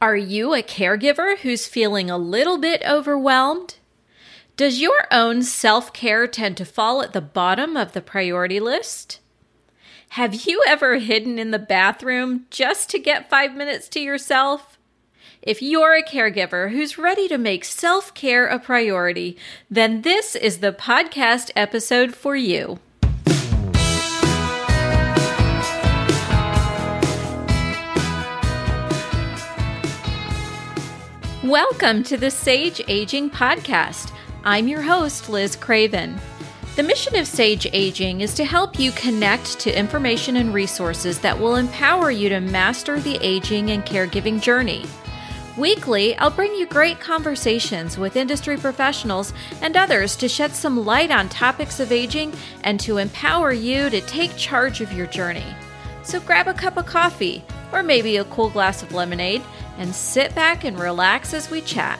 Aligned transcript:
Are 0.00 0.16
you 0.16 0.52
a 0.52 0.62
caregiver 0.62 1.38
who's 1.38 1.66
feeling 1.66 2.10
a 2.10 2.18
little 2.18 2.58
bit 2.58 2.82
overwhelmed? 2.86 3.76
Does 4.54 4.78
your 4.78 5.06
own 5.10 5.42
self 5.42 5.90
care 5.94 6.26
tend 6.26 6.58
to 6.58 6.66
fall 6.66 7.02
at 7.02 7.14
the 7.14 7.22
bottom 7.22 7.78
of 7.78 7.92
the 7.92 8.02
priority 8.02 8.60
list? 8.60 9.20
Have 10.10 10.46
you 10.46 10.62
ever 10.66 10.98
hidden 10.98 11.38
in 11.38 11.50
the 11.50 11.58
bathroom 11.58 12.44
just 12.50 12.90
to 12.90 12.98
get 12.98 13.30
five 13.30 13.56
minutes 13.56 13.88
to 13.90 14.00
yourself? 14.00 14.78
If 15.40 15.62
you're 15.62 15.94
a 15.94 16.02
caregiver 16.02 16.72
who's 16.72 16.98
ready 16.98 17.26
to 17.28 17.38
make 17.38 17.64
self 17.64 18.12
care 18.12 18.46
a 18.46 18.58
priority, 18.58 19.38
then 19.70 20.02
this 20.02 20.36
is 20.36 20.58
the 20.58 20.72
podcast 20.72 21.50
episode 21.56 22.14
for 22.14 22.36
you. 22.36 22.80
Welcome 31.46 32.02
to 32.04 32.16
the 32.16 32.32
Sage 32.32 32.82
Aging 32.88 33.30
Podcast. 33.30 34.12
I'm 34.42 34.66
your 34.66 34.82
host, 34.82 35.28
Liz 35.28 35.54
Craven. 35.54 36.18
The 36.74 36.82
mission 36.82 37.14
of 37.14 37.28
Sage 37.28 37.68
Aging 37.72 38.20
is 38.20 38.34
to 38.34 38.44
help 38.44 38.80
you 38.80 38.90
connect 38.90 39.60
to 39.60 39.78
information 39.78 40.38
and 40.38 40.52
resources 40.52 41.20
that 41.20 41.38
will 41.38 41.54
empower 41.54 42.10
you 42.10 42.28
to 42.30 42.40
master 42.40 42.98
the 42.98 43.16
aging 43.24 43.70
and 43.70 43.86
caregiving 43.86 44.40
journey. 44.40 44.86
Weekly, 45.56 46.16
I'll 46.16 46.30
bring 46.30 46.52
you 46.52 46.66
great 46.66 46.98
conversations 46.98 47.96
with 47.96 48.16
industry 48.16 48.56
professionals 48.56 49.32
and 49.62 49.76
others 49.76 50.16
to 50.16 50.28
shed 50.28 50.50
some 50.50 50.84
light 50.84 51.12
on 51.12 51.28
topics 51.28 51.78
of 51.78 51.92
aging 51.92 52.34
and 52.64 52.80
to 52.80 52.98
empower 52.98 53.52
you 53.52 53.88
to 53.90 54.00
take 54.00 54.36
charge 54.36 54.80
of 54.80 54.92
your 54.92 55.06
journey. 55.06 55.46
So 56.02 56.18
grab 56.18 56.48
a 56.48 56.54
cup 56.54 56.76
of 56.76 56.86
coffee 56.86 57.44
or 57.72 57.84
maybe 57.84 58.16
a 58.16 58.24
cool 58.24 58.50
glass 58.50 58.82
of 58.82 58.92
lemonade 58.92 59.42
and 59.78 59.94
sit 59.94 60.34
back 60.34 60.64
and 60.64 60.78
relax 60.78 61.34
as 61.34 61.50
we 61.50 61.60
chat. 61.60 61.98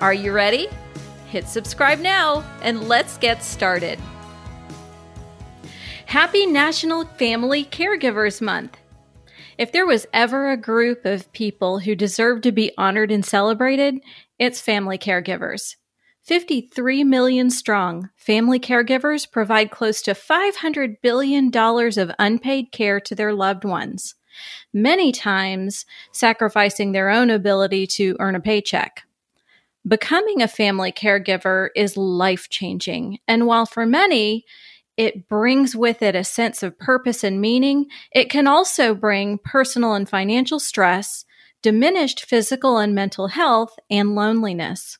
Are 0.00 0.14
you 0.14 0.32
ready? 0.32 0.68
Hit 1.28 1.46
subscribe 1.46 1.98
now 1.98 2.44
and 2.62 2.88
let's 2.88 3.18
get 3.18 3.42
started. 3.42 3.98
Happy 6.06 6.44
National 6.46 7.04
Family 7.04 7.64
Caregivers 7.64 8.42
Month. 8.42 8.76
If 9.56 9.72
there 9.72 9.86
was 9.86 10.06
ever 10.12 10.50
a 10.50 10.56
group 10.56 11.04
of 11.04 11.32
people 11.32 11.78
who 11.78 11.94
deserve 11.94 12.42
to 12.42 12.52
be 12.52 12.72
honored 12.76 13.10
and 13.10 13.24
celebrated, 13.24 14.00
it's 14.38 14.60
family 14.60 14.98
caregivers. 14.98 15.76
53 16.24 17.04
million 17.04 17.50
strong, 17.50 18.10
family 18.16 18.60
caregivers 18.60 19.30
provide 19.30 19.70
close 19.70 20.02
to 20.02 20.12
$500 20.12 20.96
billion 21.02 21.50
of 21.56 22.14
unpaid 22.18 22.72
care 22.72 23.00
to 23.00 23.14
their 23.14 23.32
loved 23.32 23.64
ones 23.64 24.14
many 24.72 25.12
times 25.12 25.86
sacrificing 26.12 26.92
their 26.92 27.08
own 27.08 27.30
ability 27.30 27.86
to 27.86 28.16
earn 28.20 28.34
a 28.34 28.40
paycheck. 28.40 29.02
Becoming 29.86 30.42
a 30.42 30.48
family 30.48 30.92
caregiver 30.92 31.70
is 31.74 31.96
life 31.96 32.48
changing. 32.48 33.18
And 33.26 33.46
while 33.46 33.66
for 33.66 33.84
many, 33.84 34.44
it 34.96 35.28
brings 35.28 35.74
with 35.74 36.02
it 36.02 36.14
a 36.14 36.22
sense 36.22 36.62
of 36.62 36.78
purpose 36.78 37.24
and 37.24 37.40
meaning, 37.40 37.86
it 38.12 38.30
can 38.30 38.46
also 38.46 38.94
bring 38.94 39.38
personal 39.38 39.94
and 39.94 40.08
financial 40.08 40.60
stress, 40.60 41.24
diminished 41.62 42.24
physical 42.24 42.78
and 42.78 42.94
mental 42.94 43.28
health, 43.28 43.78
and 43.90 44.14
loneliness. 44.14 44.98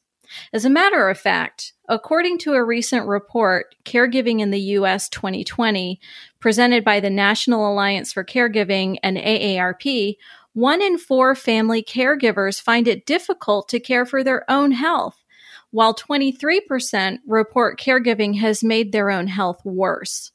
As 0.53 0.65
a 0.65 0.71
matter 0.71 1.09
of 1.09 1.19
fact, 1.19 1.73
according 1.89 2.39
to 2.39 2.55
a 2.55 2.65
recent 2.65 3.07
report, 3.07 3.75
Caregiving 3.85 4.41
in 4.41 4.51
the 4.51 4.61
U.S. 4.61 5.09
2020, 5.09 6.01
presented 6.41 6.85
by 6.85 7.01
the 7.01 7.11
National 7.11 7.71
Alliance 7.71 8.13
for 8.13 8.25
Caregiving 8.25 8.97
and 9.03 9.17
AARP, 9.17 10.17
one 10.55 10.83
in 10.83 10.99
four 10.99 11.35
family 11.35 11.83
caregivers 11.83 12.61
find 12.61 12.87
it 12.87 13.07
difficult 13.07 13.69
to 13.71 13.81
care 13.81 14.05
for 14.05 14.23
their 14.23 14.51
own 14.51 14.73
health, 14.73 15.23
while 15.71 15.95
23% 15.95 17.19
report 17.27 17.81
caregiving 17.81 18.39
has 18.39 18.63
made 18.63 18.93
their 18.93 19.11
own 19.11 19.29
health 19.29 19.65
worse. 19.65 20.33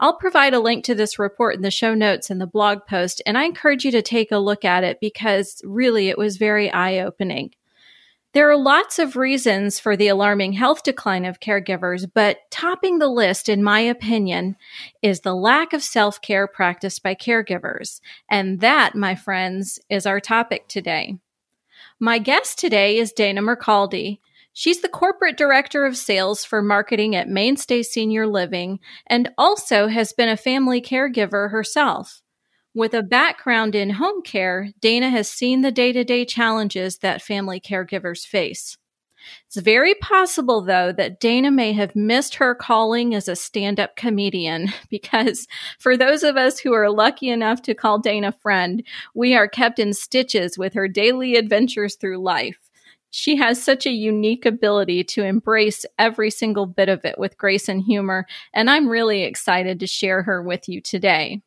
I'll 0.00 0.16
provide 0.16 0.54
a 0.54 0.60
link 0.60 0.84
to 0.84 0.94
this 0.94 1.18
report 1.18 1.56
in 1.56 1.62
the 1.62 1.70
show 1.70 1.94
notes 1.94 2.30
in 2.30 2.38
the 2.38 2.46
blog 2.46 2.86
post, 2.88 3.22
and 3.26 3.38
I 3.38 3.44
encourage 3.44 3.84
you 3.84 3.90
to 3.92 4.02
take 4.02 4.32
a 4.32 4.38
look 4.38 4.64
at 4.64 4.84
it 4.84 4.98
because 5.00 5.60
really 5.64 6.08
it 6.08 6.18
was 6.18 6.36
very 6.36 6.70
eye 6.70 6.98
opening. 7.00 7.52
There 8.38 8.52
are 8.52 8.56
lots 8.56 9.00
of 9.00 9.16
reasons 9.16 9.80
for 9.80 9.96
the 9.96 10.06
alarming 10.06 10.52
health 10.52 10.84
decline 10.84 11.24
of 11.24 11.40
caregivers, 11.40 12.08
but 12.14 12.38
topping 12.52 13.00
the 13.00 13.08
list, 13.08 13.48
in 13.48 13.64
my 13.64 13.80
opinion, 13.80 14.54
is 15.02 15.22
the 15.22 15.34
lack 15.34 15.72
of 15.72 15.82
self 15.82 16.20
care 16.20 16.46
practiced 16.46 17.02
by 17.02 17.16
caregivers. 17.16 18.00
And 18.30 18.60
that, 18.60 18.94
my 18.94 19.16
friends, 19.16 19.80
is 19.90 20.06
our 20.06 20.20
topic 20.20 20.68
today. 20.68 21.18
My 21.98 22.20
guest 22.20 22.60
today 22.60 22.98
is 22.98 23.10
Dana 23.10 23.42
Mercaldi. 23.42 24.20
She's 24.52 24.82
the 24.82 24.88
corporate 24.88 25.36
director 25.36 25.84
of 25.84 25.96
sales 25.96 26.44
for 26.44 26.62
marketing 26.62 27.16
at 27.16 27.28
Mainstay 27.28 27.82
Senior 27.82 28.28
Living 28.28 28.78
and 29.08 29.32
also 29.36 29.88
has 29.88 30.12
been 30.12 30.28
a 30.28 30.36
family 30.36 30.80
caregiver 30.80 31.50
herself. 31.50 32.22
With 32.74 32.94
a 32.94 33.02
background 33.02 33.74
in 33.74 33.90
home 33.90 34.22
care, 34.22 34.70
Dana 34.80 35.08
has 35.10 35.28
seen 35.30 35.62
the 35.62 35.72
day 35.72 35.92
to 35.92 36.04
day 36.04 36.24
challenges 36.24 36.98
that 36.98 37.22
family 37.22 37.60
caregivers 37.60 38.26
face. 38.26 38.76
It's 39.46 39.56
very 39.56 39.94
possible, 39.94 40.62
though, 40.62 40.92
that 40.92 41.20
Dana 41.20 41.50
may 41.50 41.72
have 41.72 41.96
missed 41.96 42.36
her 42.36 42.54
calling 42.54 43.14
as 43.14 43.28
a 43.28 43.36
stand 43.36 43.80
up 43.80 43.96
comedian 43.96 44.68
because 44.90 45.46
for 45.78 45.96
those 45.96 46.22
of 46.22 46.36
us 46.36 46.58
who 46.58 46.72
are 46.72 46.90
lucky 46.90 47.28
enough 47.28 47.62
to 47.62 47.74
call 47.74 47.98
Dana 47.98 48.32
friend, 48.32 48.82
we 49.14 49.34
are 49.34 49.48
kept 49.48 49.78
in 49.78 49.92
stitches 49.92 50.58
with 50.58 50.74
her 50.74 50.88
daily 50.88 51.36
adventures 51.36 51.96
through 51.96 52.18
life. 52.18 52.58
She 53.10 53.36
has 53.36 53.62
such 53.62 53.86
a 53.86 53.90
unique 53.90 54.44
ability 54.44 55.02
to 55.04 55.24
embrace 55.24 55.86
every 55.98 56.30
single 56.30 56.66
bit 56.66 56.90
of 56.90 57.04
it 57.06 57.18
with 57.18 57.38
grace 57.38 57.68
and 57.68 57.82
humor, 57.82 58.26
and 58.52 58.68
I'm 58.68 58.88
really 58.88 59.22
excited 59.22 59.80
to 59.80 59.86
share 59.86 60.22
her 60.24 60.42
with 60.42 60.68
you 60.68 60.82
today. 60.82 61.40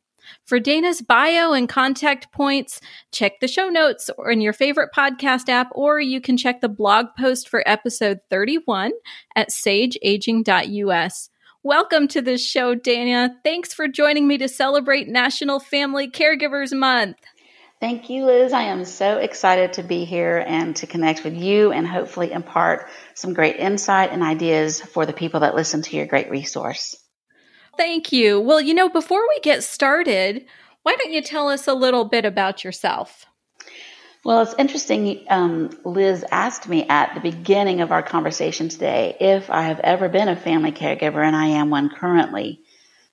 For 0.45 0.59
Dana's 0.59 1.01
bio 1.01 1.53
and 1.53 1.67
contact 1.67 2.31
points, 2.31 2.79
check 3.11 3.39
the 3.39 3.47
show 3.47 3.69
notes 3.69 4.09
or 4.17 4.31
in 4.31 4.41
your 4.41 4.53
favorite 4.53 4.89
podcast 4.95 5.49
app, 5.49 5.69
or 5.73 5.99
you 5.99 6.21
can 6.21 6.37
check 6.37 6.61
the 6.61 6.69
blog 6.69 7.07
post 7.17 7.49
for 7.49 7.63
episode 7.65 8.19
31 8.29 8.91
at 9.35 9.49
sageaging.us. 9.49 11.29
Welcome 11.63 12.07
to 12.07 12.21
the 12.21 12.37
show, 12.37 12.73
Dana. 12.73 13.35
Thanks 13.43 13.73
for 13.73 13.87
joining 13.87 14.27
me 14.27 14.37
to 14.39 14.47
celebrate 14.47 15.07
National 15.07 15.59
Family 15.59 16.09
Caregivers 16.09 16.75
Month. 16.77 17.17
Thank 17.79 18.11
you, 18.11 18.25
Liz. 18.25 18.53
I 18.53 18.63
am 18.63 18.85
so 18.85 19.17
excited 19.17 19.73
to 19.73 19.83
be 19.83 20.05
here 20.05 20.37
and 20.37 20.75
to 20.75 20.85
connect 20.85 21.23
with 21.23 21.33
you 21.33 21.71
and 21.71 21.87
hopefully 21.87 22.31
impart 22.31 22.87
some 23.15 23.33
great 23.33 23.55
insight 23.55 24.11
and 24.11 24.21
ideas 24.21 24.79
for 24.79 25.07
the 25.07 25.13
people 25.13 25.39
that 25.39 25.55
listen 25.55 25.81
to 25.81 25.95
your 25.95 26.05
great 26.05 26.29
resource. 26.29 26.95
Thank 27.81 28.11
you. 28.11 28.39
Well, 28.39 28.61
you 28.61 28.75
know, 28.75 28.89
before 28.89 29.27
we 29.27 29.39
get 29.39 29.63
started, 29.63 30.45
why 30.83 30.95
don't 30.95 31.11
you 31.11 31.23
tell 31.23 31.49
us 31.49 31.67
a 31.67 31.73
little 31.73 32.05
bit 32.05 32.25
about 32.25 32.63
yourself? 32.63 33.25
Well, 34.23 34.43
it's 34.43 34.53
interesting. 34.59 35.25
Um, 35.27 35.71
Liz 35.83 36.23
asked 36.31 36.69
me 36.69 36.87
at 36.87 37.15
the 37.15 37.21
beginning 37.21 37.81
of 37.81 37.91
our 37.91 38.03
conversation 38.03 38.69
today 38.69 39.17
if 39.19 39.49
I 39.49 39.63
have 39.63 39.79
ever 39.79 40.09
been 40.09 40.27
a 40.27 40.35
family 40.35 40.71
caregiver, 40.71 41.25
and 41.25 41.35
I 41.35 41.47
am 41.47 41.71
one 41.71 41.89
currently. 41.89 42.61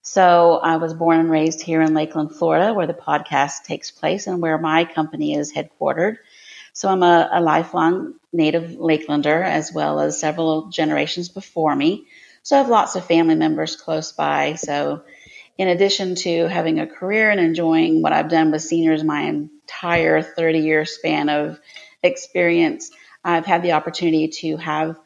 So 0.03 0.61
I 0.63 0.77
was 0.77 0.93
born 0.93 1.19
and 1.19 1.31
raised 1.31 1.63
here 1.63 1.81
in 1.81 1.95
Lakeland, 1.95 2.37
Florida, 2.37 2.75
where 2.75 2.87
the 2.87 2.93
podcast 2.93 3.65
takes 3.65 3.91
place 3.91 4.27
and 4.27 4.43
where 4.43 4.59
my 4.59 4.85
company 4.85 5.33
is 5.33 5.51
headquartered. 5.51 6.19
So 6.75 6.91
I'm 6.91 7.03
a, 7.03 7.31
a 7.33 7.41
lifelong 7.41 8.17
native 8.35 8.73
Lakelander, 8.73 9.43
as 9.43 9.73
well 9.73 9.99
as 9.99 10.21
several 10.21 10.69
generations 10.69 11.31
before 11.31 11.75
me. 11.75 12.07
So 12.49 12.57
I 12.57 12.61
have 12.61 12.71
lots 12.71 12.97
of 12.97 13.05
family 13.05 13.35
members 13.35 13.77
close 13.77 14.13
by. 14.13 14.55
So 14.55 15.03
in 15.59 15.69
addition 15.69 16.15
to 16.15 16.49
having 16.49 16.81
a 16.81 16.87
career 16.87 17.29
and 17.29 17.39
enjoying 17.39 18.01
what 18.01 18.15
I've 18.15 18.31
done 18.31 18.51
with 18.51 18.63
seniors 18.63 19.05
my 19.05 19.25
entire 19.25 20.23
30 20.23 20.61
year 20.61 20.87
span 20.87 21.29
of 21.29 21.61
experience, 22.03 22.91
I've 23.23 23.45
had 23.45 23.63
the 23.63 23.73
opportunity 23.73 24.29
to 24.29 24.57
have 24.57 24.99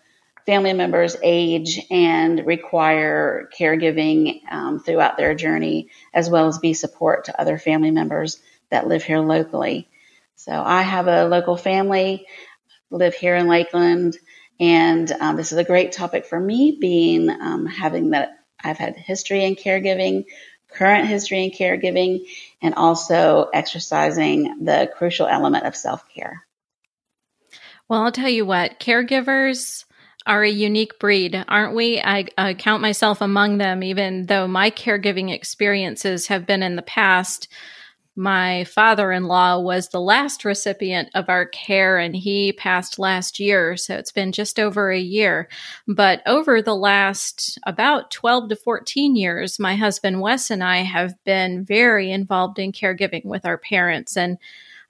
family 0.47 0.73
members 0.73 1.17
age 1.21 1.85
and 1.91 2.47
require 2.47 3.51
caregiving 3.59 4.49
um, 4.49 4.79
throughout 4.79 5.17
their 5.17 5.35
journey, 5.35 5.89
as 6.15 6.31
well 6.31 6.47
as 6.47 6.61
be 6.61 6.75
support 6.75 7.25
to 7.25 7.41
other 7.41 7.59
family 7.59 7.91
members 7.91 8.41
that 8.71 8.87
live 8.87 9.03
here 9.03 9.19
locally. 9.19 9.89
So 10.37 10.53
I 10.53 10.83
have 10.83 11.09
a 11.09 11.25
local 11.25 11.57
family, 11.57 12.25
live 12.89 13.15
here 13.15 13.35
in 13.35 13.49
Lakeland, 13.49 14.17
and 14.63 15.11
um, 15.11 15.35
this 15.35 15.51
is 15.51 15.59
a 15.59 15.65
great 15.65 15.91
topic 15.91 16.25
for 16.25 16.39
me, 16.39 16.79
being 16.81 17.29
um, 17.29 17.67
having 17.67 18.11
that 18.11 18.39
I've 18.63 18.79
had 18.79 18.95
history 18.95 19.45
in 19.45 19.57
caregiving, 19.57 20.27
current 20.73 21.09
history 21.09 21.43
in 21.43 21.51
caregiving, 21.51 22.29
and 22.63 22.77
also 22.77 23.51
exercising 23.53 24.65
the 24.65 24.89
crucial 24.97 25.27
element 25.27 25.67
of 25.67 25.75
self 25.75 26.09
care. 26.15 26.47
Well, 27.89 28.05
I'll 28.05 28.13
tell 28.13 28.29
you 28.29 28.47
what, 28.47 28.79
caregivers 28.79 29.85
are 30.27 30.45
a 30.45 30.49
unique 30.49 31.01
breed, 31.01 31.45
aren't 31.49 31.75
we? 31.75 32.01
I, 32.01 32.27
I, 32.39 32.55
count 32.55 32.83
myself 32.83 33.21
among 33.21 33.59
them, 33.59 33.83
even 33.83 34.27
though 34.27 34.47
my 34.47 34.71
caregiving 34.71 35.35
experiences 35.35 36.29
have 36.29 36.47
been 36.47 36.63
in 36.63 36.77
the 36.77 36.83
past 36.83 37.49
My 38.15 38.65
father 38.65 39.11
in 39.11 39.25
law 39.25 39.59
was 39.59 39.89
the 39.89 40.01
last 40.01 40.45
recipient 40.45 41.09
of 41.15 41.31
our 41.31 41.47
care 41.47 41.97
and 41.97 42.15
he 42.15 42.53
passed 42.53 42.99
last 42.99 43.41
year. 43.41 43.75
So 43.77 43.97
it's 43.97 44.13
been 44.13 44.33
just 44.33 44.61
over 44.61 44.91
a 44.91 45.01
year. 45.01 45.49
But 45.89 46.21
over 46.27 46.61
the 46.61 46.77
last 46.77 47.59
about 47.65 48.11
12 48.11 48.51
to 48.51 48.57
14 48.57 49.17
years, 49.17 49.59
my 49.59 49.77
husband 49.77 50.21
Wes 50.21 50.51
and 50.51 50.63
I 50.63 50.79
have 50.79 51.15
been 51.25 51.65
very 51.65 52.13
involved 52.13 52.59
in 52.59 52.73
caregiving 52.73 53.25
with 53.25 53.47
our 53.47 53.57
parents. 53.57 54.15
And 54.15 54.37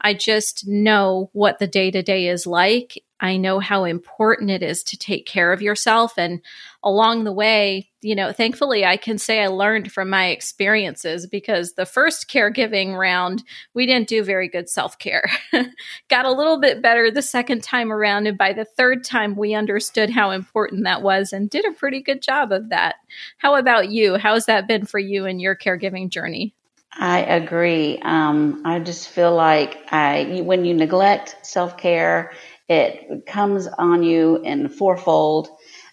I 0.01 0.15
just 0.15 0.67
know 0.67 1.31
what 1.33 1.61
the 1.61 1.69
day 1.69 1.93
to 1.93 2.03
day 2.03 2.27
is 2.27 2.45
like. 2.45 3.05
I 3.23 3.37
know 3.37 3.61
how 3.61 3.85
important 3.85 4.51
it 4.51 4.65
is 4.65 4.83
to 4.83 4.99
take 4.99 5.27
care 5.27 5.53
of 5.53 5.63
yourself. 5.63 6.19
And 6.19 6.41
along 6.83 7.23
the 7.23 7.33
way, 7.33 7.89
you 8.01 8.17
know, 8.17 8.33
thankfully, 8.33 8.85
I 8.85 8.97
can 8.97 9.17
say 9.17 9.41
I 9.41 9.47
learned 9.47 9.93
from 9.93 10.11
my 10.11 10.27
experiences 10.27 11.29
because 11.29 11.75
the 11.75 11.87
first 11.87 12.29
caregiving 12.29 12.99
round, 12.99 13.45
we 13.75 13.87
didn't 13.87 14.09
do 14.09 14.25
very 14.25 14.49
good 14.49 14.69
self 14.69 14.99
care. 14.99 15.31
Got 16.09 16.25
a 16.25 16.33
little 16.33 16.59
bit 16.59 16.83
better 16.83 17.13
the 17.13 17.23
second 17.23 17.63
time 17.63 17.93
around. 17.93 18.27
And 18.27 18.37
by 18.37 18.53
the 18.53 18.65
third 18.65 19.05
time, 19.05 19.37
we 19.37 19.55
understood 19.55 20.11
how 20.11 20.33
important 20.33 20.83
that 20.83 21.03
was 21.03 21.33
and 21.33 21.49
did 21.49 21.65
a 21.65 21.71
pretty 21.71 22.03
good 22.03 22.23
job 22.23 22.51
of 22.51 22.71
that. 22.71 22.97
How 23.39 23.55
about 23.55 23.89
you? 23.91 24.17
How's 24.17 24.47
that 24.47 24.67
been 24.67 24.85
for 24.85 24.99
you 24.99 25.27
in 25.27 25.39
your 25.39 25.55
caregiving 25.55 26.09
journey? 26.09 26.57
I 26.95 27.21
agree. 27.21 27.99
Um, 28.03 28.63
I 28.65 28.79
just 28.79 29.09
feel 29.09 29.35
like 29.35 29.79
I, 29.91 30.43
when 30.45 30.65
you 30.65 30.75
neglect 30.75 31.37
self 31.43 31.79
care, 31.79 32.33
it 32.73 33.27
comes 33.27 33.67
on 33.67 34.03
you 34.03 34.39
in 34.39 34.69
fourfold. 34.69 35.49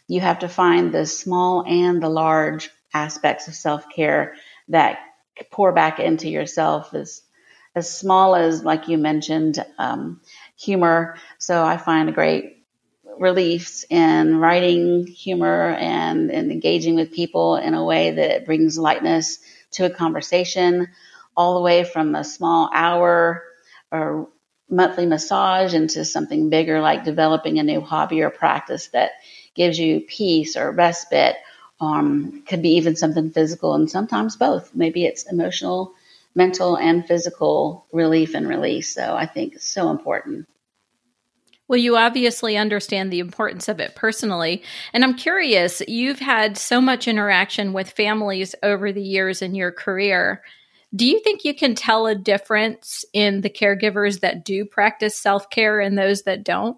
You 0.08 0.22
have 0.22 0.40
to 0.40 0.48
find 0.48 0.94
the 0.94 1.06
small 1.06 1.64
and 1.68 2.02
the 2.02 2.10
large 2.10 2.70
aspects 2.94 3.48
of 3.48 3.56
self 3.56 3.90
care 3.90 4.36
that 4.70 5.00
pour 5.52 5.72
back 5.72 6.00
into 6.00 6.30
yourself 6.30 6.94
as 6.94 7.22
as 7.76 7.96
small 7.96 8.36
as, 8.36 8.64
like 8.64 8.88
you 8.88 8.98
mentioned, 8.98 9.64
um, 9.78 10.22
humor. 10.58 11.18
So 11.38 11.64
I 11.64 11.78
find 11.78 12.10
a 12.10 12.14
great 12.14 12.66
reliefs 13.20 13.86
in 13.90 14.38
writing 14.38 15.06
humor 15.06 15.70
and, 15.70 16.32
and 16.32 16.52
engaging 16.52 16.96
with 16.96 17.12
people 17.12 17.58
in 17.58 17.76
a 17.76 17.86
way 17.86 18.12
that 18.12 18.46
brings 18.46 18.78
lightness 18.78 19.40
to 19.72 19.86
a 19.86 19.90
conversation, 19.90 20.88
all 21.38 21.56
the 21.56 21.62
way 21.62 21.84
from 21.84 22.16
a 22.16 22.24
small 22.24 22.70
hour 22.74 23.44
or 23.92 24.30
monthly 24.70 25.06
massage 25.06 25.74
into 25.74 26.06
something 26.06 26.50
bigger 26.50 26.82
like 26.82 27.04
developing 27.04 27.60
a 27.60 27.64
new 27.64 27.82
hobby 27.82 28.22
or 28.22 28.30
practice 28.30 28.88
that 28.88 29.12
gives 29.56 29.80
you 29.80 30.02
peace 30.02 30.56
or 30.56 30.72
respite. 30.72 31.36
Um, 31.82 32.44
could 32.46 32.62
be 32.62 32.72
even 32.72 32.98
something 32.98 33.32
physical 33.32 33.74
and 33.74 33.90
sometimes 33.90 34.36
both. 34.36 34.76
Maybe 34.76 35.06
it's 35.06 35.32
emotional, 35.32 35.94
mental, 36.36 36.78
and 36.78 37.08
physical 37.08 37.86
relief 37.94 38.36
and 38.36 38.50
release. 38.50 38.94
So 38.94 39.16
I 39.16 39.26
think 39.26 39.56
it's 39.56 39.72
so 39.72 39.90
important. 39.90 40.48
Well, 41.70 41.78
you 41.78 41.96
obviously 41.96 42.58
understand 42.58 43.14
the 43.14 43.20
importance 43.20 43.70
of 43.70 43.80
it 43.80 43.96
personally. 43.96 44.64
And 44.92 45.04
I'm 45.04 45.14
curious, 45.14 45.84
you've 45.88 46.20
had 46.20 46.58
so 46.58 46.82
much 46.82 47.08
interaction 47.08 47.74
with 47.74 47.92
families 47.92 48.56
over 48.64 48.92
the 48.92 49.04
years 49.04 49.44
in 49.44 49.54
your 49.54 49.72
career. 49.72 50.42
Do 50.96 51.06
you 51.06 51.20
think 51.20 51.44
you 51.44 51.54
can 51.54 51.76
tell 51.76 52.08
a 52.08 52.16
difference 52.16 53.06
in 53.14 53.42
the 53.42 53.50
caregivers 53.50 54.22
that 54.22 54.44
do 54.44 54.66
practice 54.66 55.16
self 55.16 55.50
care 55.50 55.80
and 55.80 55.98
those 55.98 56.24
that 56.24 56.44
don't? 56.44 56.78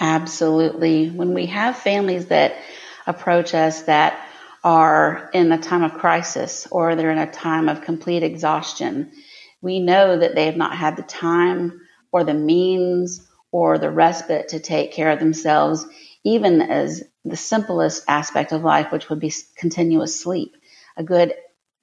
Absolutely. 0.00 1.08
When 1.08 1.32
we 1.32 1.46
have 1.46 1.76
families 1.76 2.26
that 2.26 2.56
approach 3.06 3.54
us 3.54 3.82
that 3.82 4.20
are 4.64 5.30
in 5.32 5.52
a 5.52 5.58
time 5.58 5.84
of 5.84 5.94
crisis 5.94 6.66
or 6.70 6.96
they're 6.96 7.12
in 7.12 7.18
a 7.18 7.30
time 7.30 7.68
of 7.68 7.82
complete 7.82 8.24
exhaustion, 8.24 9.12
we 9.62 9.78
know 9.78 10.18
that 10.18 10.34
they 10.34 10.46
have 10.46 10.56
not 10.56 10.76
had 10.76 10.96
the 10.96 11.02
time 11.02 11.80
or 12.12 12.24
the 12.24 12.34
means 12.34 13.26
or 13.52 13.78
the 13.78 13.90
respite 13.90 14.48
to 14.48 14.60
take 14.60 14.92
care 14.92 15.10
of 15.10 15.20
themselves, 15.20 15.86
even 16.24 16.60
as 16.60 17.04
the 17.24 17.36
simplest 17.36 18.02
aspect 18.08 18.52
of 18.52 18.64
life, 18.64 18.90
which 18.90 19.08
would 19.08 19.20
be 19.20 19.32
continuous 19.56 20.20
sleep, 20.20 20.56
a 20.96 21.04
good 21.04 21.32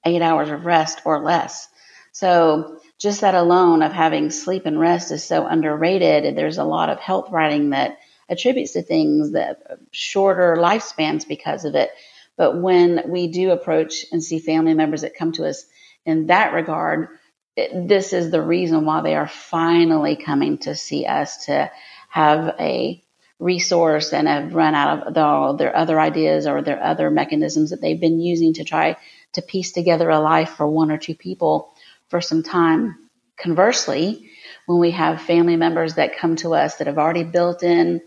eight 0.04 0.22
hours 0.22 0.50
of 0.50 0.66
rest 0.66 1.00
or 1.04 1.22
less. 1.22 1.68
So 2.12 2.78
just 2.98 3.22
that 3.22 3.34
alone 3.34 3.82
of 3.82 3.92
having 3.92 4.30
sleep 4.30 4.66
and 4.66 4.78
rest 4.78 5.10
is 5.10 5.24
so 5.24 5.46
underrated. 5.46 6.36
There's 6.36 6.58
a 6.58 6.64
lot 6.64 6.90
of 6.90 7.00
health 7.00 7.30
writing 7.30 7.70
that 7.70 7.98
attributes 8.28 8.72
to 8.72 8.82
things 8.82 9.32
that 9.32 9.78
shorter 9.90 10.56
lifespans 10.58 11.26
because 11.26 11.64
of 11.64 11.74
it. 11.74 11.90
But 12.36 12.60
when 12.60 13.02
we 13.08 13.28
do 13.28 13.50
approach 13.50 14.06
and 14.12 14.22
see 14.22 14.38
family 14.38 14.74
members 14.74 15.02
that 15.02 15.16
come 15.16 15.32
to 15.32 15.46
us 15.46 15.64
in 16.06 16.26
that 16.26 16.52
regard, 16.52 17.08
this 17.56 18.12
is 18.12 18.30
the 18.30 18.42
reason 18.42 18.84
why 18.84 19.02
they 19.02 19.14
are 19.14 19.28
finally 19.28 20.16
coming 20.16 20.58
to 20.58 20.74
see 20.74 21.06
us 21.06 21.46
to 21.46 21.70
have 22.08 22.56
a 22.58 23.02
resource 23.38 24.12
and 24.12 24.26
have 24.28 24.54
run 24.54 24.74
out 24.74 25.06
of 25.06 25.14
their, 25.14 25.66
their 25.66 25.76
other 25.76 26.00
ideas 26.00 26.46
or 26.46 26.62
their 26.62 26.82
other 26.82 27.10
mechanisms 27.10 27.70
that 27.70 27.80
they've 27.80 28.00
been 28.00 28.20
using 28.20 28.54
to 28.54 28.64
try 28.64 28.96
to 29.34 29.42
piece 29.42 29.72
together 29.72 30.10
a 30.10 30.20
life 30.20 30.50
for 30.50 30.66
one 30.66 30.90
or 30.90 30.98
two 30.98 31.14
people 31.14 31.74
for 32.08 32.20
some 32.20 32.42
time. 32.42 32.96
Conversely, 33.36 34.30
when 34.66 34.78
we 34.78 34.92
have 34.92 35.22
family 35.22 35.56
members 35.56 35.94
that 35.94 36.16
come 36.16 36.36
to 36.36 36.54
us 36.54 36.76
that 36.76 36.86
have 36.86 36.98
already 36.98 37.24
built 37.24 37.62
in 37.62 38.00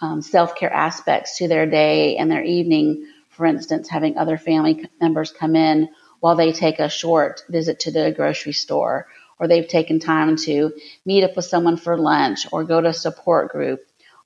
um, 0.00 0.20
self 0.22 0.56
care 0.56 0.72
aspects 0.72 1.38
to 1.38 1.48
their 1.48 1.66
day 1.66 2.16
and 2.16 2.30
their 2.30 2.42
evening, 2.42 3.06
for 3.30 3.46
instance, 3.46 3.88
having 3.88 4.16
other 4.16 4.36
family 4.36 4.84
members 5.00 5.30
come 5.30 5.56
in 5.56 5.88
while 6.20 6.36
they 6.36 6.52
take 6.52 6.78
a 6.78 6.88
short 6.88 7.42
visit 7.48 7.80
to 7.80 7.90
the 7.90 8.12
grocery 8.14 8.52
store, 8.52 9.06
or 9.38 9.48
they've 9.48 9.68
taken 9.68 10.00
time 10.00 10.36
to 10.36 10.72
meet 11.04 11.24
up 11.24 11.36
with 11.36 11.44
someone 11.44 11.76
for 11.76 11.96
lunch, 11.96 12.46
or 12.52 12.64
go 12.64 12.80
to 12.80 12.88
a 12.88 12.94
support 12.94 13.50
group, 13.50 13.80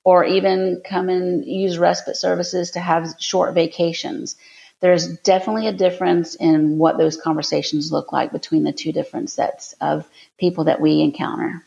or 0.05 0.25
even 0.25 0.83
come 0.85 1.09
and 1.09 1.45
use 1.45 1.79
respite 1.79 2.17
services 2.17 2.73
to 2.73 2.81
have 2.81 3.15
short 3.19 3.55
vacations. 3.55 4.37
There's 4.81 5.19
definitely 5.19 5.69
a 5.69 5.73
difference 5.73 6.35
in 6.35 6.79
what 6.79 6.99
those 6.99 7.17
conversations 7.17 7.91
look 7.91 8.13
like 8.13 8.33
between 8.33 8.65
the 8.65 8.73
two 8.73 8.93
different 8.93 9.31
sets 9.31 9.75
of 9.81 10.09
people 10.39 10.65
that 10.65 10.81
we 10.81 11.01
encounter. 11.01 11.65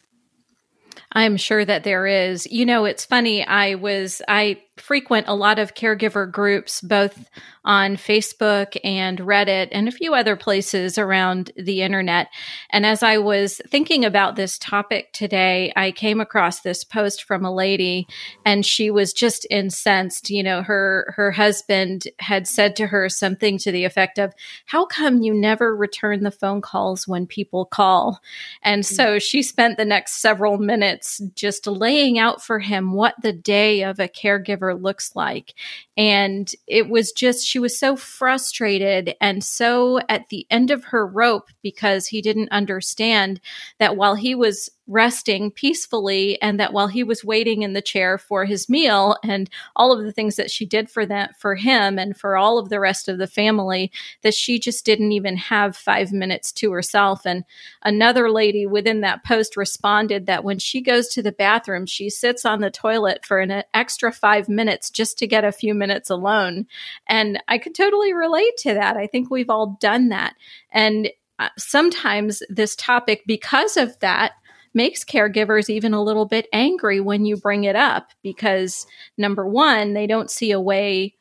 I'm 1.11 1.38
sure 1.38 1.65
that 1.65 1.83
there 1.83 2.06
is. 2.06 2.45
You 2.51 2.65
know, 2.65 2.85
it's 2.85 3.06
funny. 3.06 3.44
I 3.44 3.75
was, 3.75 4.21
I 4.27 4.61
frequent 4.80 5.28
a 5.28 5.36
lot 5.36 5.60
of 5.60 5.76
caregiver 5.76 6.31
groups, 6.31 6.81
both 6.81 7.30
on 7.66 7.98
Facebook 7.98 8.78
and 8.84 9.20
Reddit 9.20 9.68
and 9.72 9.88
a 9.88 9.92
few 9.92 10.16
other 10.16 10.36
places 10.36 10.98
around 10.98 11.52
the 11.56 11.81
internet. 11.81 12.30
And 12.72 12.86
as 12.86 13.04
I 13.04 13.18
was 13.18 13.62
thinking 13.68 14.06
about 14.06 14.36
this 14.36 14.58
topic 14.58 15.12
today, 15.12 15.72
I 15.76 15.92
came 15.92 16.22
across 16.22 16.62
this 16.62 16.84
post 16.84 17.24
from 17.24 17.46
a 17.46 17.54
lady 17.54 18.08
and 18.45 18.66
she 18.66 18.90
was 18.90 19.14
just 19.14 19.45
incensed. 19.50 20.30
You 20.30 20.42
know, 20.42 20.64
her, 20.64 21.14
her 21.18 21.31
husband 21.31 22.07
had 22.19 22.48
said 22.48 22.76
to 22.78 22.88
her 22.88 23.09
something 23.09 23.57
to 23.59 23.71
the 23.71 23.83
effect 23.83 24.18
of, 24.18 24.33
how 24.66 24.86
come 24.86 25.21
you 25.21 25.33
never 25.33 25.76
return 25.76 26.24
the 26.24 26.31
phone 26.31 26.62
calls 26.62 27.07
when 27.07 27.28
people 27.28 27.66
call? 27.66 28.21
And 28.64 28.86
so 28.86 29.18
mm. 29.18 29.21
she 29.21 29.44
spent 29.44 29.78
the 29.78 29.86
next 29.86 30.21
several 30.21 30.57
minutes 30.57 31.21
just 31.36 31.68
laying 31.68 32.18
out 32.18 32.42
for 32.42 32.59
him 32.59 32.94
what 32.94 33.16
the 33.21 33.33
day 33.33 33.83
of 33.83 34.00
a 34.00 34.07
caregiver 34.07 34.69
looks 34.73 35.16
like. 35.16 35.54
And 35.97 36.49
it 36.68 36.90
was 36.90 37.11
just, 37.11 37.45
she 37.45 37.59
was 37.59 37.78
so 37.78 37.95
frustrated 37.95 39.16
and 39.19 39.44
so 39.44 39.99
at 40.09 40.30
the 40.30 40.47
end 40.49 40.71
of 40.71 40.85
her 40.85 41.06
rope 41.06 41.49
because 41.61 42.07
he 42.07 42.21
didn't 42.21 42.52
understand 42.52 43.42
that 43.80 43.95
while 43.95 44.16
he 44.16 44.35
was 44.35 44.69
resting 44.90 45.52
peacefully 45.52 46.42
and 46.42 46.59
that 46.59 46.73
while 46.73 46.88
he 46.88 47.04
was 47.04 47.23
waiting 47.23 47.61
in 47.61 47.73
the 47.73 47.81
chair 47.81 48.18
for 48.18 48.44
his 48.45 48.68
meal 48.68 49.16
and 49.23 49.47
all 49.76 49.92
of 49.92 50.04
the 50.04 50.11
things 50.11 50.35
that 50.35 50.49
she 50.49 50.66
did 50.66 50.90
for 50.90 51.06
that 51.06 51.40
for 51.40 51.54
him 51.54 51.99
and 51.99 52.18
for 52.18 52.35
all 52.35 52.57
of 52.57 52.69
the 52.69 52.80
rest 52.80 53.07
of 53.07 53.19
the 53.19 53.28
family 53.28 53.92
that 54.23 54.33
she 54.33 54.57
just 54.57 54.83
didn't 54.83 55.11
even 55.11 55.38
have 55.38 55.78
5 55.78 56.11
minutes 56.11 56.52
to 56.52 56.71
herself 56.71 57.23
and 57.23 57.44
another 57.83 58.31
lady 58.31 58.66
within 58.66 59.02
that 59.02 59.23
post 59.23 59.56
responded 59.56 60.26
that 60.26 60.44
when 60.44 60.57
she 60.57 60.81
goes 60.81 61.07
to 61.09 61.21
the 61.21 61.31
bathroom 61.31 61.85
she 61.85 62.09
sits 62.09 62.44
on 62.44 62.59
the 62.59 62.71
toilet 62.71 63.23
for 63.23 63.40
an 63.40 63.64
extra 63.76 64.11
5 64.11 64.49
minutes 64.59 64.89
just 64.89 65.18
to 65.19 65.28
get 65.28 65.45
a 65.45 65.54
few 65.54 65.73
minutes 65.73 66.09
alone. 66.09 66.68
And 67.07 67.42
I 67.47 67.57
could 67.57 67.73
totally 67.73 68.13
relate 68.13 68.57
to 68.59 68.73
that. 68.73 68.97
I 68.97 69.07
think 69.07 69.31
we've 69.31 69.49
all 69.49 69.78
done 69.80 70.09
that. 70.09 70.35
And 70.71 71.09
uh, 71.39 71.47
sometimes 71.57 72.44
this 72.49 72.75
topic 72.75 73.23
because 73.25 73.78
of 73.78 73.97
that 73.99 74.33
makes 74.73 75.06
caregivers 75.06 75.69
even 75.69 75.94
a 75.94 76.04
little 76.04 76.25
bit 76.25 76.47
angry 76.51 76.99
when 76.99 77.25
you 77.25 77.37
bring 77.37 77.63
it 77.63 77.78
up 77.78 78.09
because 78.21 78.85
number 79.18 79.47
one, 79.47 79.94
they 79.94 80.06
don't 80.06 80.30
see 80.30 80.51
a 80.51 80.59
way 80.59 81.16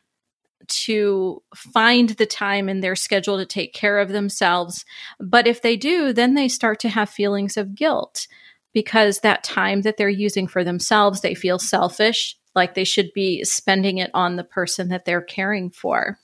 to 0.66 1.40
find 1.54 2.10
the 2.10 2.26
time 2.26 2.68
in 2.68 2.80
their 2.80 2.96
schedule 2.96 3.38
to 3.38 3.46
take 3.46 3.72
care 3.72 4.00
of 4.00 4.10
themselves. 4.10 4.84
But 5.20 5.46
if 5.46 5.62
they 5.62 5.76
do, 5.76 6.12
then 6.12 6.34
they 6.34 6.48
start 6.48 6.80
to 6.80 6.88
have 6.88 7.08
feelings 7.08 7.56
of 7.56 7.74
guilt 7.74 8.26
because 8.74 9.20
that 9.20 9.44
time 9.44 9.82
that 9.82 9.96
they're 9.96 10.08
using 10.08 10.46
for 10.46 10.62
themselves, 10.62 11.20
they 11.20 11.34
feel 11.34 11.58
selfish, 11.58 12.36
like 12.58 12.74
they 12.74 12.84
should 12.84 13.12
be 13.14 13.44
spending 13.44 13.98
it 13.98 14.10
on 14.12 14.36
the 14.36 14.44
person 14.44 14.90
that 14.90 15.04
they're 15.04 15.22
caring 15.22 15.70
for. 15.70 16.18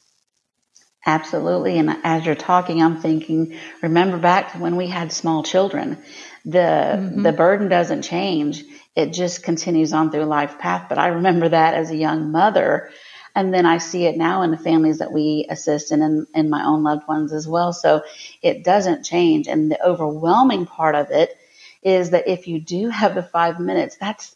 Absolutely. 1.06 1.78
And 1.78 1.98
as 2.02 2.24
you're 2.24 2.34
talking, 2.34 2.82
I'm 2.82 3.00
thinking, 3.00 3.58
remember 3.82 4.18
back 4.18 4.52
to 4.52 4.58
when 4.58 4.76
we 4.76 4.86
had 4.86 5.12
small 5.12 5.42
children. 5.42 6.02
The 6.44 6.58
mm-hmm. 6.58 7.22
the 7.22 7.32
burden 7.32 7.68
doesn't 7.68 8.02
change. 8.02 8.64
It 8.96 9.12
just 9.12 9.42
continues 9.42 9.92
on 9.92 10.10
through 10.10 10.24
life 10.24 10.58
path. 10.58 10.86
But 10.88 10.98
I 10.98 11.08
remember 11.08 11.48
that 11.50 11.74
as 11.74 11.90
a 11.90 11.96
young 11.96 12.32
mother. 12.32 12.90
And 13.34 13.52
then 13.52 13.66
I 13.66 13.78
see 13.78 14.06
it 14.06 14.16
now 14.16 14.42
in 14.42 14.50
the 14.50 14.56
families 14.56 14.98
that 14.98 15.12
we 15.12 15.46
assist 15.50 15.90
and 15.90 16.02
in, 16.02 16.26
in 16.34 16.50
my 16.50 16.64
own 16.64 16.84
loved 16.84 17.08
ones 17.08 17.32
as 17.32 17.48
well. 17.48 17.72
So 17.72 18.02
it 18.42 18.62
doesn't 18.62 19.04
change. 19.04 19.48
And 19.48 19.70
the 19.70 19.84
overwhelming 19.84 20.66
part 20.66 20.94
of 20.94 21.10
it 21.10 21.36
is 21.82 22.10
that 22.10 22.28
if 22.28 22.46
you 22.46 22.60
do 22.60 22.88
have 22.88 23.14
the 23.14 23.22
five 23.22 23.58
minutes, 23.58 23.96
that's 23.96 24.34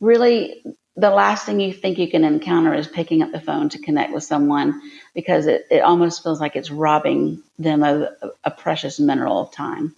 really 0.00 0.64
the 1.00 1.10
last 1.10 1.46
thing 1.46 1.60
you 1.60 1.72
think 1.72 1.98
you 1.98 2.10
can 2.10 2.24
encounter 2.24 2.74
is 2.74 2.86
picking 2.86 3.22
up 3.22 3.32
the 3.32 3.40
phone 3.40 3.68
to 3.70 3.78
connect 3.78 4.12
with 4.12 4.24
someone 4.24 4.80
because 5.14 5.46
it, 5.46 5.66
it 5.70 5.80
almost 5.80 6.22
feels 6.22 6.40
like 6.40 6.56
it's 6.56 6.70
robbing 6.70 7.42
them 7.58 7.82
of 7.82 8.08
a 8.44 8.50
precious 8.50 9.00
mineral 9.00 9.40
of 9.40 9.52
time. 9.52 9.94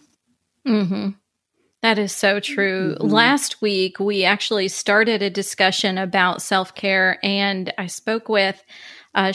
Mm-hmm. 0.66 1.10
That 1.82 1.98
is 1.98 2.12
so 2.12 2.38
true. 2.38 2.94
Mm-hmm. 2.94 3.08
Last 3.08 3.60
week, 3.60 3.98
we 3.98 4.24
actually 4.24 4.68
started 4.68 5.20
a 5.20 5.30
discussion 5.30 5.98
about 5.98 6.40
self 6.40 6.74
care, 6.76 7.18
and 7.24 7.72
I 7.76 7.88
spoke 7.88 8.28
with 8.28 8.62
uh, 9.14 9.32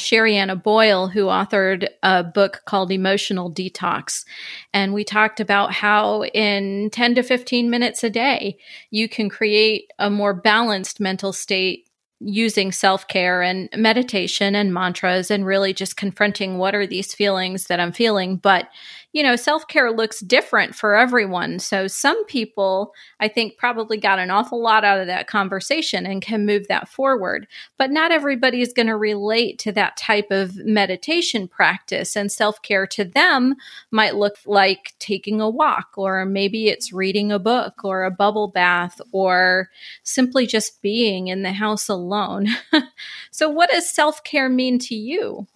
Boyle, 0.56 1.08
who 1.08 1.26
authored 1.26 1.88
a 2.04 2.24
book 2.24 2.62
called 2.66 2.92
Emotional 2.92 3.52
Detox. 3.52 4.26
And 4.74 4.94
we 4.94 5.04
talked 5.04 5.40
about 5.40 5.74
how 5.74 6.24
in 6.24 6.90
10 6.92 7.16
to 7.16 7.24
15 7.24 7.70
minutes 7.70 8.04
a 8.04 8.10
day, 8.10 8.58
you 8.90 9.08
can 9.08 9.30
create 9.30 9.92
a 10.00 10.10
more 10.10 10.34
balanced 10.34 11.00
mental 11.00 11.34
state 11.34 11.88
using 12.20 12.72
self 12.72 13.08
care 13.08 13.42
and 13.42 13.70
meditation 13.76 14.56
and 14.56 14.74
mantras 14.74 15.30
and 15.30 15.46
really 15.46 15.74
just 15.74 15.98
confronting 15.98 16.58
what 16.58 16.74
are 16.74 16.88
these 16.88 17.14
feelings 17.14 17.66
that 17.66 17.80
I'm 17.80 17.92
feeling. 17.92 18.38
But 18.38 18.70
you 19.18 19.24
know, 19.24 19.36
self 19.36 19.68
care 19.68 19.92
looks 19.92 20.20
different 20.20 20.76
for 20.76 20.96
everyone. 20.96 21.58
So 21.58 21.88
some 21.88 22.24
people, 22.26 22.94
I 23.20 23.28
think, 23.28 23.58
probably 23.58 23.98
got 23.98 24.20
an 24.20 24.30
awful 24.30 24.62
lot 24.62 24.86
out 24.86 25.00
of 25.00 25.08
that 25.08 25.26
conversation 25.26 26.06
and 26.06 26.22
can 26.22 26.46
move 26.46 26.68
that 26.68 26.88
forward. 26.88 27.48
But 27.80 27.90
not 27.90 28.12
everybody 28.12 28.62
is 28.62 28.74
going 28.74 28.86
to 28.86 28.96
relate 28.96 29.58
to 29.60 29.72
that 29.72 29.98
type 29.98 30.28
of 30.30 30.56
meditation 30.58 31.48
practice. 31.48 32.16
And 32.16 32.32
self 32.32 32.62
care 32.62 32.86
to 32.86 33.04
them 33.04 33.56
might 33.90 34.14
look 34.14 34.36
like 34.46 34.94
taking 35.00 35.42
a 35.42 35.50
walk, 35.50 35.94
or 35.98 36.24
maybe 36.24 36.68
it's 36.68 36.94
reading 36.94 37.32
a 37.32 37.40
book, 37.40 37.84
or 37.84 38.04
a 38.04 38.12
bubble 38.12 38.50
bath, 38.50 39.02
or 39.12 39.72
simply 40.04 40.46
just 40.46 40.80
being 40.84 41.30
in 41.30 41.42
the 41.42 41.54
house 41.54 41.90
alone. 41.90 42.50
so, 43.32 43.50
what 43.50 43.72
does 43.72 43.90
self 43.90 44.24
care 44.24 44.48
mean 44.48 44.78
to 44.78 44.94
you? 44.94 45.48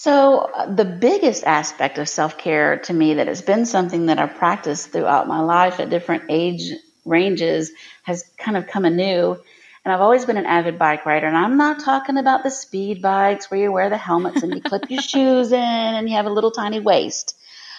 So, 0.00 0.42
uh, 0.54 0.72
the 0.72 0.84
biggest 0.84 1.42
aspect 1.42 1.98
of 1.98 2.08
self 2.08 2.38
care 2.38 2.78
to 2.84 2.94
me 2.94 3.14
that 3.14 3.26
has 3.26 3.42
been 3.42 3.66
something 3.66 4.06
that 4.06 4.20
I've 4.20 4.36
practiced 4.36 4.92
throughout 4.92 5.26
my 5.26 5.40
life 5.40 5.80
at 5.80 5.90
different 5.90 6.26
age 6.28 6.70
ranges 7.04 7.72
has 8.04 8.22
kind 8.38 8.56
of 8.56 8.68
come 8.68 8.84
anew. 8.84 9.36
And 9.84 9.92
I've 9.92 10.00
always 10.00 10.24
been 10.24 10.36
an 10.36 10.46
avid 10.46 10.78
bike 10.78 11.04
rider. 11.04 11.26
And 11.26 11.36
I'm 11.36 11.56
not 11.56 11.80
talking 11.80 12.16
about 12.16 12.44
the 12.44 12.50
speed 12.52 13.02
bikes 13.02 13.50
where 13.50 13.58
you 13.58 13.72
wear 13.72 13.90
the 13.90 13.96
helmets 13.96 14.44
and 14.44 14.54
you 14.54 14.60
clip 14.62 14.88
your 14.88 15.02
shoes 15.12 15.50
in 15.50 15.58
and 15.58 16.08
you 16.08 16.14
have 16.14 16.26
a 16.26 16.30
little 16.30 16.52
tiny 16.52 16.78
waist. 16.78 17.36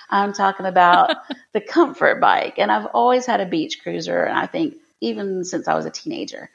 I'm 0.10 0.34
talking 0.34 0.66
about 0.66 1.16
the 1.54 1.62
comfort 1.62 2.20
bike. 2.20 2.56
And 2.60 2.70
I've 2.70 2.88
always 2.88 3.26
had 3.28 3.40
a 3.40 3.46
beach 3.46 3.80
cruiser. 3.82 4.26
And 4.26 4.38
I 4.38 4.46
think 4.46 4.76
even 5.00 5.46
since 5.46 5.70
I 5.70 5.74
was 5.74 5.86
a 5.86 5.90
teenager. 5.90 6.50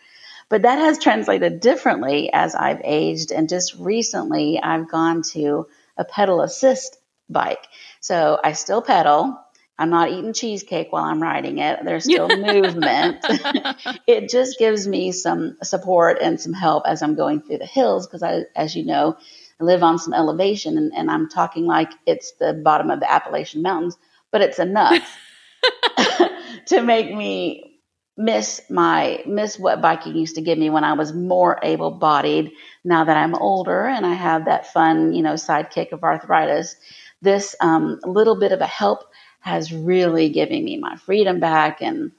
But 0.48 0.62
that 0.62 0.78
has 0.78 0.98
translated 0.98 1.60
differently 1.60 2.30
as 2.32 2.54
I've 2.54 2.80
aged. 2.84 3.32
And 3.32 3.48
just 3.48 3.74
recently, 3.74 4.60
I've 4.62 4.88
gone 4.88 5.22
to 5.32 5.66
a 5.96 6.04
pedal 6.04 6.40
assist 6.40 6.98
bike. 7.28 7.66
So 8.00 8.38
I 8.42 8.52
still 8.52 8.82
pedal. 8.82 9.38
I'm 9.76 9.90
not 9.90 10.10
eating 10.10 10.32
cheesecake 10.32 10.92
while 10.92 11.04
I'm 11.04 11.22
riding 11.22 11.58
it. 11.58 11.80
There's 11.84 12.04
still 12.04 12.28
movement. 12.36 13.24
it 14.06 14.28
just 14.28 14.58
gives 14.58 14.86
me 14.86 15.10
some 15.12 15.56
support 15.62 16.18
and 16.20 16.40
some 16.40 16.52
help 16.52 16.84
as 16.86 17.02
I'm 17.02 17.16
going 17.16 17.40
through 17.40 17.58
the 17.58 17.66
hills 17.66 18.06
because 18.06 18.22
I, 18.22 18.44
as 18.54 18.76
you 18.76 18.84
know, 18.84 19.16
I 19.60 19.64
live 19.64 19.82
on 19.82 19.98
some 19.98 20.14
elevation 20.14 20.78
and, 20.78 20.92
and 20.94 21.10
I'm 21.10 21.28
talking 21.28 21.64
like 21.64 21.90
it's 22.06 22.32
the 22.32 22.52
bottom 22.52 22.90
of 22.90 23.00
the 23.00 23.10
Appalachian 23.10 23.62
Mountains, 23.62 23.96
but 24.30 24.42
it's 24.42 24.58
enough 24.58 25.18
to 26.66 26.82
make 26.82 27.12
me 27.12 27.73
miss 28.16 28.60
my 28.70 29.22
miss 29.26 29.58
what 29.58 29.80
biking 29.80 30.16
used 30.16 30.36
to 30.36 30.40
give 30.42 30.58
me 30.58 30.70
when 30.70 30.84
I 30.84 30.92
was 30.92 31.12
more 31.12 31.58
able 31.62 31.90
bodied. 31.90 32.52
Now 32.84 33.04
that 33.04 33.16
I'm 33.16 33.34
older 33.34 33.86
and 33.86 34.06
I 34.06 34.14
have 34.14 34.44
that 34.44 34.72
fun, 34.72 35.12
you 35.12 35.22
know, 35.22 35.34
sidekick 35.34 35.92
of 35.92 36.04
arthritis, 36.04 36.76
this 37.22 37.56
um, 37.60 37.98
little 38.04 38.38
bit 38.38 38.52
of 38.52 38.60
a 38.60 38.66
help 38.66 39.04
has 39.40 39.72
really 39.72 40.30
given 40.30 40.64
me 40.64 40.78
my 40.78 40.96
freedom 40.96 41.40
back, 41.40 41.82
and 41.82 42.12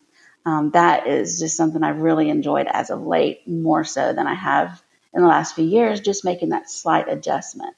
um, 0.45 0.71
that 0.71 1.07
is 1.07 1.39
just 1.39 1.57
something 1.57 1.81
I've 1.81 2.01
really 2.01 2.29
enjoyed 2.29 2.67
as 2.67 2.89
of 2.89 3.01
late, 3.01 3.47
more 3.47 3.83
so 3.83 4.13
than 4.13 4.27
I 4.27 4.35
have 4.35 4.81
in 5.13 5.21
the 5.21 5.27
last 5.27 5.55
few 5.55 5.65
years. 5.65 6.01
Just 6.01 6.25
making 6.25 6.49
that 6.49 6.69
slight 6.69 7.09
adjustment. 7.09 7.75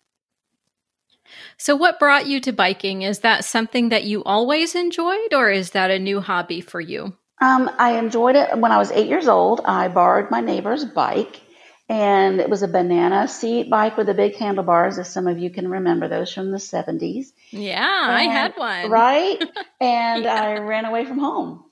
So, 1.58 1.76
what 1.76 2.00
brought 2.00 2.28
you 2.28 2.40
to 2.42 2.52
biking? 2.52 3.04
Is 3.04 3.20
that 3.20 3.46
something 3.46 3.90
that 3.90 4.04
you 4.04 4.24
always 4.24 4.76
enjoyed, 4.76 5.34
or 5.34 5.50
is 5.50 5.72
that 5.72 5.92
a 5.92 6.00
new 6.00 6.20
hobby 6.20 6.62
for 6.62 6.82
you? 6.82 7.16
Um, 7.40 7.70
I 7.78 7.98
enjoyed 7.98 8.36
it 8.36 8.58
when 8.58 8.72
I 8.72 8.78
was 8.78 8.92
eight 8.92 9.08
years 9.08 9.28
old. 9.28 9.62
I 9.64 9.90
borrowed 9.90 10.32
my 10.32 10.42
neighbor's 10.42 10.84
bike, 10.86 11.40
and 11.88 12.40
it 12.40 12.50
was 12.50 12.64
a 12.64 12.68
banana 12.68 13.28
seat 13.28 13.70
bike 13.70 13.96
with 13.96 14.08
the 14.08 14.14
big 14.14 14.36
handlebars, 14.36 14.98
as 14.98 15.12
some 15.12 15.28
of 15.28 15.38
you 15.38 15.50
can 15.50 15.70
remember 15.70 16.08
those 16.08 16.34
from 16.34 16.52
the 16.52 16.58
70s. 16.58 17.28
Yeah, 17.52 18.04
and, 18.06 18.16
I 18.16 18.24
had 18.24 18.54
one. 18.56 18.90
Right? 18.90 19.44
And 19.80 20.24
yeah. 20.24 20.42
I 20.42 20.58
ran 20.58 20.86
away 20.86 21.06
from 21.06 21.20
home. 21.20 21.64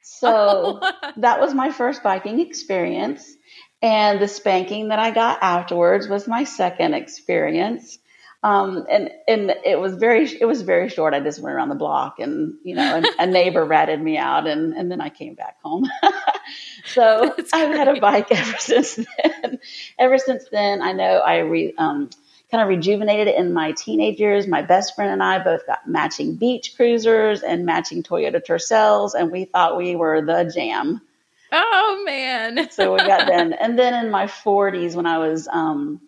So 0.00 0.80
that 1.16 1.40
was 1.40 1.52
my 1.52 1.70
first 1.70 2.02
biking 2.02 2.40
experience. 2.40 3.30
And 3.82 4.18
the 4.18 4.28
spanking 4.28 4.88
that 4.88 4.98
I 4.98 5.10
got 5.10 5.42
afterwards 5.42 6.08
was 6.08 6.26
my 6.26 6.44
second 6.44 6.94
experience. 6.94 7.98
Um, 8.44 8.84
and, 8.90 9.10
and 9.26 9.54
it 9.64 9.80
was 9.80 9.94
very, 9.94 10.26
it 10.38 10.44
was 10.44 10.60
very 10.60 10.90
short. 10.90 11.14
I 11.14 11.20
just 11.20 11.40
went 11.40 11.56
around 11.56 11.70
the 11.70 11.76
block 11.76 12.18
and, 12.18 12.56
you 12.62 12.74
know, 12.74 13.02
a 13.18 13.26
neighbor 13.26 13.64
ratted 13.64 14.02
me 14.02 14.18
out 14.18 14.46
and, 14.46 14.74
and 14.74 14.92
then 14.92 15.00
I 15.00 15.08
came 15.08 15.32
back 15.32 15.56
home. 15.64 15.86
so 16.84 17.34
I've 17.54 17.74
had 17.74 17.88
a 17.88 17.98
bike 17.98 18.30
ever 18.30 18.58
since 18.58 18.96
then. 18.96 19.60
ever 19.98 20.18
since 20.18 20.44
then, 20.52 20.82
I 20.82 20.92
know 20.92 21.20
I 21.20 21.38
re, 21.38 21.72
um, 21.78 22.10
kind 22.50 22.62
of 22.62 22.68
rejuvenated 22.68 23.28
it 23.28 23.36
in 23.36 23.54
my 23.54 23.72
teenage 23.72 24.20
years. 24.20 24.46
My 24.46 24.60
best 24.60 24.94
friend 24.94 25.10
and 25.10 25.22
I 25.22 25.42
both 25.42 25.66
got 25.66 25.88
matching 25.88 26.36
beach 26.36 26.76
cruisers 26.76 27.42
and 27.42 27.64
matching 27.64 28.02
Toyota 28.02 28.44
Tercels 28.44 29.14
and 29.18 29.32
we 29.32 29.46
thought 29.46 29.78
we 29.78 29.96
were 29.96 30.20
the 30.20 30.52
jam. 30.54 31.00
Oh 31.50 32.02
man. 32.04 32.70
so 32.70 32.92
we 32.92 32.98
got 32.98 33.26
then, 33.26 33.54
and 33.54 33.78
then 33.78 34.04
in 34.04 34.10
my 34.10 34.26
forties 34.26 34.94
when 34.94 35.06
I 35.06 35.16
was, 35.16 35.48
um, 35.50 36.02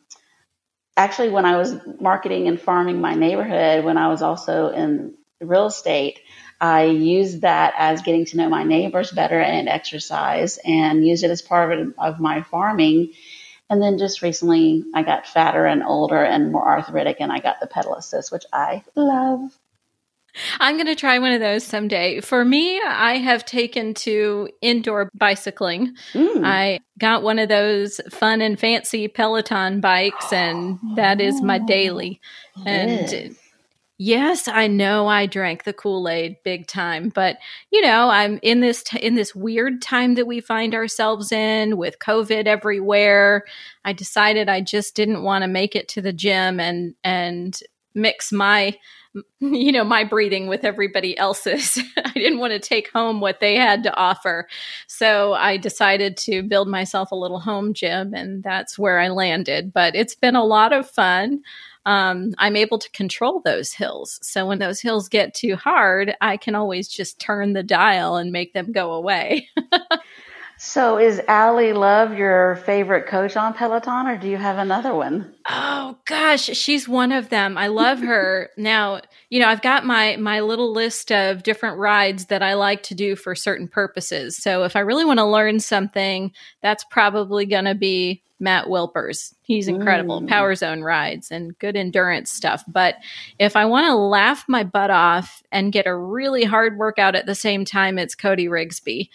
actually 0.96 1.30
when 1.30 1.44
I 1.44 1.56
was 1.56 1.76
marketing 2.00 2.48
and 2.48 2.60
farming 2.60 3.00
my 3.00 3.14
neighborhood, 3.14 3.84
when 3.84 3.98
I 3.98 4.08
was 4.08 4.22
also 4.22 4.70
in 4.70 5.14
real 5.40 5.66
estate, 5.66 6.20
I 6.60 6.84
used 6.84 7.42
that 7.42 7.74
as 7.76 8.02
getting 8.02 8.24
to 8.26 8.36
know 8.38 8.48
my 8.48 8.64
neighbors 8.64 9.10
better 9.10 9.38
and 9.38 9.68
exercise 9.68 10.58
and 10.64 11.06
used 11.06 11.22
it 11.24 11.30
as 11.30 11.42
part 11.42 11.78
of, 11.78 11.94
of 11.98 12.20
my 12.20 12.42
farming. 12.42 13.12
And 13.68 13.82
then 13.82 13.98
just 13.98 14.22
recently 14.22 14.84
I 14.94 15.02
got 15.02 15.26
fatter 15.26 15.66
and 15.66 15.82
older 15.82 16.22
and 16.22 16.52
more 16.52 16.66
arthritic 16.66 17.18
and 17.20 17.30
I 17.30 17.40
got 17.40 17.60
the 17.60 17.66
pedal 17.66 17.94
assist, 17.94 18.32
which 18.32 18.44
I 18.52 18.84
love. 18.94 19.40
I'm 20.60 20.76
going 20.76 20.86
to 20.86 20.94
try 20.94 21.18
one 21.18 21.32
of 21.32 21.40
those 21.40 21.64
someday. 21.64 22.20
For 22.20 22.44
me, 22.44 22.80
I 22.80 23.18
have 23.18 23.44
taken 23.44 23.94
to 23.94 24.48
indoor 24.60 25.10
bicycling. 25.14 25.94
Mm. 26.12 26.44
I 26.44 26.80
got 26.98 27.22
one 27.22 27.38
of 27.38 27.48
those 27.48 28.00
fun 28.10 28.40
and 28.40 28.58
fancy 28.58 29.08
Peloton 29.08 29.80
bikes, 29.80 30.32
and 30.32 30.78
that 30.96 31.20
is 31.20 31.40
my 31.42 31.58
daily. 31.58 32.20
And 32.64 33.36
yes, 33.98 34.48
I 34.48 34.66
know 34.66 35.06
I 35.06 35.26
drank 35.26 35.64
the 35.64 35.72
Kool 35.72 36.08
Aid 36.08 36.36
big 36.44 36.66
time, 36.66 37.10
but 37.10 37.38
you 37.70 37.80
know, 37.80 38.08
I'm 38.08 38.38
in 38.42 38.60
this 38.60 38.82
t- 38.82 38.98
in 38.98 39.14
this 39.14 39.34
weird 39.34 39.82
time 39.82 40.14
that 40.14 40.26
we 40.26 40.40
find 40.40 40.74
ourselves 40.74 41.32
in 41.32 41.76
with 41.76 41.98
COVID 41.98 42.46
everywhere. 42.46 43.44
I 43.84 43.92
decided 43.92 44.48
I 44.48 44.60
just 44.60 44.94
didn't 44.94 45.22
want 45.22 45.42
to 45.42 45.48
make 45.48 45.76
it 45.76 45.88
to 45.88 46.02
the 46.02 46.12
gym 46.12 46.60
and 46.60 46.94
and 47.04 47.58
mix 47.94 48.30
my 48.30 48.76
you 49.40 49.72
know 49.72 49.84
my 49.84 50.04
breathing 50.04 50.46
with 50.46 50.64
everybody 50.64 51.16
else's. 51.16 51.78
I 51.96 52.12
didn't 52.12 52.38
want 52.38 52.52
to 52.52 52.58
take 52.58 52.90
home 52.92 53.20
what 53.20 53.40
they 53.40 53.56
had 53.56 53.82
to 53.84 53.94
offer. 53.94 54.48
So 54.86 55.34
i 55.34 55.56
decided 55.56 56.16
to 56.18 56.42
build 56.42 56.68
myself 56.68 57.10
a 57.10 57.16
little 57.16 57.40
home 57.40 57.74
gym 57.74 58.14
and 58.14 58.42
that's 58.42 58.78
where 58.78 58.98
i 58.98 59.08
landed. 59.08 59.72
But 59.72 59.94
it's 59.94 60.14
been 60.14 60.36
a 60.36 60.44
lot 60.44 60.72
of 60.72 60.88
fun. 60.88 61.42
Um, 61.84 62.34
i'm 62.38 62.56
able 62.56 62.78
to 62.78 62.90
control 62.90 63.40
those 63.44 63.72
hills. 63.72 64.18
So 64.22 64.46
when 64.46 64.58
those 64.58 64.80
hills 64.80 65.08
get 65.08 65.34
too 65.34 65.56
hard 65.56 66.14
i 66.20 66.36
can 66.36 66.54
always 66.54 66.88
just 66.88 67.20
turn 67.20 67.52
the 67.52 67.62
dial 67.62 68.16
and 68.16 68.32
make 68.32 68.52
them 68.52 68.72
go 68.72 68.92
away 68.92 69.48
So, 70.58 70.98
is 70.98 71.20
Ally 71.28 71.72
Love 71.72 72.16
your 72.16 72.56
favorite 72.56 73.06
coach 73.06 73.36
on 73.36 73.52
Peloton, 73.52 74.06
or 74.06 74.16
do 74.16 74.26
you 74.26 74.38
have 74.38 74.56
another 74.56 74.94
one? 74.94 75.34
Oh 75.46 75.98
gosh, 76.06 76.44
she's 76.44 76.88
one 76.88 77.12
of 77.12 77.28
them. 77.28 77.58
I 77.58 77.66
love 77.66 78.00
her. 78.00 78.48
now, 78.56 79.02
you 79.28 79.38
know, 79.38 79.48
I've 79.48 79.60
got 79.60 79.84
my 79.84 80.16
my 80.16 80.40
little 80.40 80.72
list 80.72 81.12
of 81.12 81.42
different 81.42 81.78
rides 81.78 82.26
that 82.26 82.42
I 82.42 82.54
like 82.54 82.82
to 82.84 82.94
do 82.94 83.16
for 83.16 83.34
certain 83.34 83.68
purposes. 83.68 84.38
So, 84.38 84.64
if 84.64 84.76
I 84.76 84.80
really 84.80 85.04
want 85.04 85.18
to 85.18 85.26
learn 85.26 85.60
something, 85.60 86.32
that's 86.62 86.84
probably 86.84 87.44
going 87.44 87.66
to 87.66 87.74
be 87.74 88.22
Matt 88.40 88.66
Wilpers. 88.66 89.34
He's 89.42 89.68
incredible. 89.68 90.22
Mm. 90.22 90.28
Power 90.28 90.54
zone 90.54 90.80
rides 90.80 91.30
and 91.30 91.58
good 91.58 91.76
endurance 91.76 92.30
stuff. 92.30 92.64
But 92.66 92.96
if 93.38 93.56
I 93.56 93.66
want 93.66 93.86
to 93.86 93.94
laugh 93.94 94.44
my 94.48 94.64
butt 94.64 94.90
off 94.90 95.42
and 95.52 95.72
get 95.72 95.86
a 95.86 95.96
really 95.96 96.44
hard 96.44 96.78
workout 96.78 97.14
at 97.14 97.26
the 97.26 97.34
same 97.34 97.66
time, 97.66 97.98
it's 97.98 98.14
Cody 98.14 98.46
Rigsby 98.46 99.10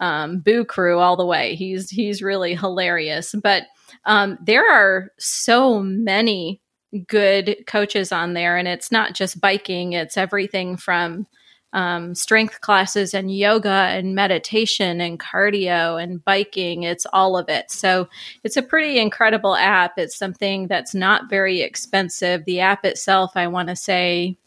um, 0.00 0.40
Boo 0.40 0.64
Crew 0.64 0.98
all 0.98 1.16
the 1.16 1.26
way. 1.26 1.54
He's 1.54 1.90
he's 1.90 2.22
really 2.22 2.54
hilarious. 2.54 3.34
But 3.42 3.64
um, 4.04 4.38
there 4.44 4.70
are 4.70 5.12
so 5.18 5.80
many 5.80 6.60
good 7.06 7.64
coaches 7.66 8.12
on 8.12 8.34
there, 8.34 8.56
and 8.56 8.68
it's 8.68 8.92
not 8.92 9.14
just 9.14 9.40
biking; 9.40 9.92
it's 9.92 10.16
everything 10.16 10.76
from 10.76 11.26
um, 11.74 12.14
strength 12.14 12.60
classes 12.60 13.14
and 13.14 13.36
yoga 13.36 13.68
and 13.68 14.14
meditation 14.14 15.00
and 15.00 15.18
cardio 15.18 16.00
and 16.00 16.24
biking. 16.24 16.84
It's 16.84 17.04
all 17.12 17.36
of 17.36 17.48
it. 17.48 17.70
So 17.70 18.08
it's 18.44 18.56
a 18.56 18.62
pretty 18.62 19.00
incredible 19.00 19.56
app. 19.56 19.98
It's 19.98 20.16
something 20.16 20.68
that's 20.68 20.94
not 20.94 21.28
very 21.28 21.62
expensive. 21.62 22.44
The 22.44 22.60
app 22.60 22.84
itself, 22.84 23.32
I 23.34 23.48
want 23.48 23.70
to 23.70 23.76
say, 23.76 24.38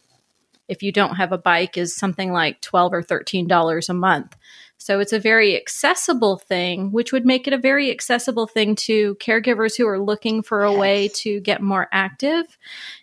if 0.68 0.82
you 0.82 0.90
don't 0.90 1.16
have 1.16 1.32
a 1.32 1.38
bike, 1.38 1.76
is 1.76 1.94
something 1.94 2.32
like 2.32 2.62
twelve 2.62 2.92
or 2.94 3.02
thirteen 3.02 3.46
dollars 3.46 3.88
a 3.90 3.94
month. 3.94 4.34
So 4.78 5.00
it's 5.00 5.12
a 5.12 5.18
very 5.18 5.56
accessible 5.56 6.38
thing, 6.38 6.92
which 6.92 7.12
would 7.12 7.26
make 7.26 7.46
it 7.46 7.52
a 7.52 7.58
very 7.58 7.90
accessible 7.90 8.46
thing 8.46 8.76
to 8.76 9.16
caregivers 9.16 9.76
who 9.76 9.86
are 9.86 10.00
looking 10.00 10.42
for 10.42 10.64
a 10.64 10.70
yes. 10.70 10.80
way 10.80 11.08
to 11.08 11.40
get 11.40 11.60
more 11.60 11.88
active 11.92 12.56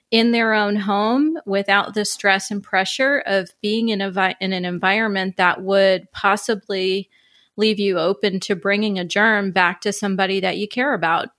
in 0.09 0.31
their 0.31 0.53
own 0.53 0.77
home 0.77 1.37
without 1.45 1.93
the 1.93 2.05
stress 2.05 2.49
and 2.49 2.63
pressure 2.63 3.21
of 3.25 3.53
being 3.61 3.89
in, 3.89 4.01
a, 4.01 4.35
in 4.39 4.53
an 4.53 4.63
environment 4.63 5.35
that 5.35 5.61
would 5.61 6.09
possibly 6.13 7.09
leave 7.57 7.79
you 7.79 7.99
open 7.99 8.39
to 8.39 8.55
bringing 8.55 8.97
a 8.97 9.05
germ 9.05 9.51
back 9.51 9.81
to 9.81 9.91
somebody 9.91 10.39
that 10.39 10.57
you 10.57 10.67
care 10.67 10.93
about. 10.93 11.29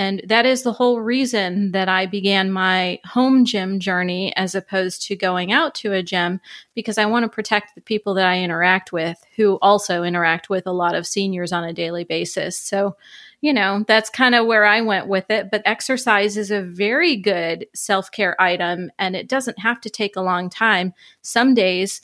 And 0.00 0.22
that 0.24 0.46
is 0.46 0.62
the 0.62 0.72
whole 0.72 1.02
reason 1.02 1.72
that 1.72 1.86
I 1.86 2.06
began 2.06 2.50
my 2.50 3.00
home 3.04 3.44
gym 3.44 3.78
journey 3.78 4.34
as 4.34 4.54
opposed 4.54 5.02
to 5.02 5.14
going 5.14 5.52
out 5.52 5.74
to 5.74 5.92
a 5.92 6.02
gym 6.02 6.40
because 6.74 6.96
I 6.96 7.04
want 7.04 7.24
to 7.24 7.28
protect 7.28 7.74
the 7.74 7.82
people 7.82 8.14
that 8.14 8.24
I 8.24 8.40
interact 8.40 8.94
with 8.94 9.22
who 9.36 9.58
also 9.60 10.02
interact 10.02 10.48
with 10.48 10.66
a 10.66 10.72
lot 10.72 10.94
of 10.94 11.06
seniors 11.06 11.52
on 11.52 11.64
a 11.64 11.74
daily 11.74 12.04
basis. 12.04 12.58
So, 12.58 12.96
you 13.42 13.52
know, 13.52 13.84
that's 13.86 14.08
kind 14.08 14.34
of 14.34 14.46
where 14.46 14.64
I 14.64 14.80
went 14.80 15.06
with 15.06 15.30
it. 15.30 15.50
But 15.50 15.60
exercise 15.66 16.38
is 16.38 16.50
a 16.50 16.62
very 16.62 17.16
good 17.16 17.66
self 17.74 18.10
care 18.10 18.40
item 18.40 18.90
and 18.98 19.14
it 19.14 19.28
doesn't 19.28 19.58
have 19.58 19.82
to 19.82 19.90
take 19.90 20.16
a 20.16 20.22
long 20.22 20.48
time. 20.48 20.94
Some 21.20 21.52
days, 21.52 22.00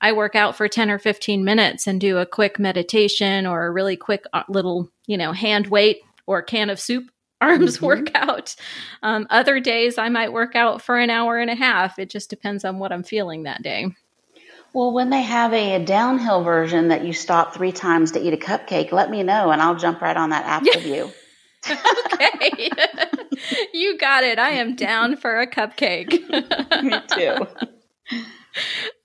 I 0.00 0.12
work 0.12 0.34
out 0.34 0.56
for 0.56 0.66
10 0.66 0.90
or 0.90 0.98
15 0.98 1.44
minutes 1.44 1.86
and 1.86 2.00
do 2.00 2.16
a 2.16 2.26
quick 2.26 2.58
meditation 2.58 3.46
or 3.46 3.66
a 3.66 3.70
really 3.70 3.98
quick 3.98 4.24
uh, 4.32 4.44
little, 4.48 4.88
you 5.06 5.18
know, 5.18 5.32
hand 5.32 5.66
weight 5.66 6.00
or 6.26 6.40
can 6.40 6.70
of 6.70 6.80
soup 6.80 7.10
arms 7.44 7.76
mm-hmm. 7.76 7.86
workout. 7.86 8.56
Um, 9.02 9.26
other 9.30 9.60
days, 9.60 9.98
I 9.98 10.08
might 10.08 10.32
work 10.32 10.54
out 10.54 10.82
for 10.82 10.98
an 10.98 11.10
hour 11.10 11.38
and 11.38 11.50
a 11.50 11.54
half. 11.54 11.98
It 11.98 12.10
just 12.10 12.30
depends 12.30 12.64
on 12.64 12.78
what 12.78 12.92
I'm 12.92 13.02
feeling 13.02 13.44
that 13.44 13.62
day. 13.62 13.94
Well, 14.72 14.92
when 14.92 15.10
they 15.10 15.22
have 15.22 15.52
a, 15.52 15.76
a, 15.76 15.84
downhill 15.84 16.42
version 16.42 16.88
that 16.88 17.04
you 17.04 17.12
stop 17.12 17.54
three 17.54 17.70
times 17.70 18.10
to 18.12 18.20
eat 18.20 18.34
a 18.34 18.36
cupcake, 18.36 18.90
let 18.90 19.08
me 19.08 19.22
know 19.22 19.52
and 19.52 19.62
I'll 19.62 19.76
jump 19.76 20.00
right 20.00 20.16
on 20.16 20.30
that 20.30 20.44
app 20.46 20.64
with 20.64 20.84
you. 20.84 21.12
okay. 22.12 22.70
you 23.72 23.96
got 23.98 24.24
it. 24.24 24.40
I 24.40 24.50
am 24.50 24.74
down 24.74 25.16
for 25.16 25.40
a 25.40 25.46
cupcake. 25.46 26.10
me 26.82 27.00
too. 27.08 27.46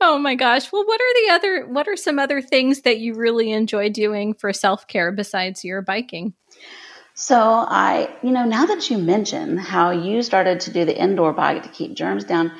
Oh 0.01 0.17
my 0.17 0.33
gosh. 0.33 0.71
Well, 0.71 0.85
what 0.85 0.99
are 0.99 1.13
the 1.23 1.33
other 1.33 1.67
what 1.67 1.87
are 1.87 1.95
some 1.95 2.19
other 2.19 2.41
things 2.41 2.81
that 2.81 2.99
you 2.99 3.13
really 3.13 3.51
enjoy 3.51 3.89
doing 3.89 4.33
for 4.33 4.51
self-care 4.51 5.11
besides 5.11 5.63
your 5.63 5.81
biking? 5.81 6.33
So 7.19 7.37
I, 7.37 8.15
you 8.23 8.31
know, 8.31 8.45
now 8.45 8.65
that 8.67 8.89
you 8.89 8.97
mention 8.97 9.57
how 9.57 9.91
you 9.91 10.21
started 10.23 10.61
to 10.61 10.71
do 10.71 10.85
the 10.85 10.97
indoor 10.97 11.33
bike 11.33 11.63
to 11.63 11.69
keep 11.69 11.93
germs 11.93 12.23
down, 12.23 12.53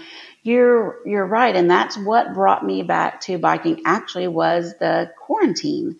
you're 0.43 0.97
you're 1.05 1.25
right, 1.25 1.55
and 1.55 1.71
that's 1.71 1.97
what 1.97 2.33
brought 2.33 2.65
me 2.65 2.83
back 2.83 3.21
to 3.21 3.37
biking. 3.37 3.83
Actually, 3.85 4.27
was 4.27 4.75
the 4.77 5.13
quarantine 5.17 5.99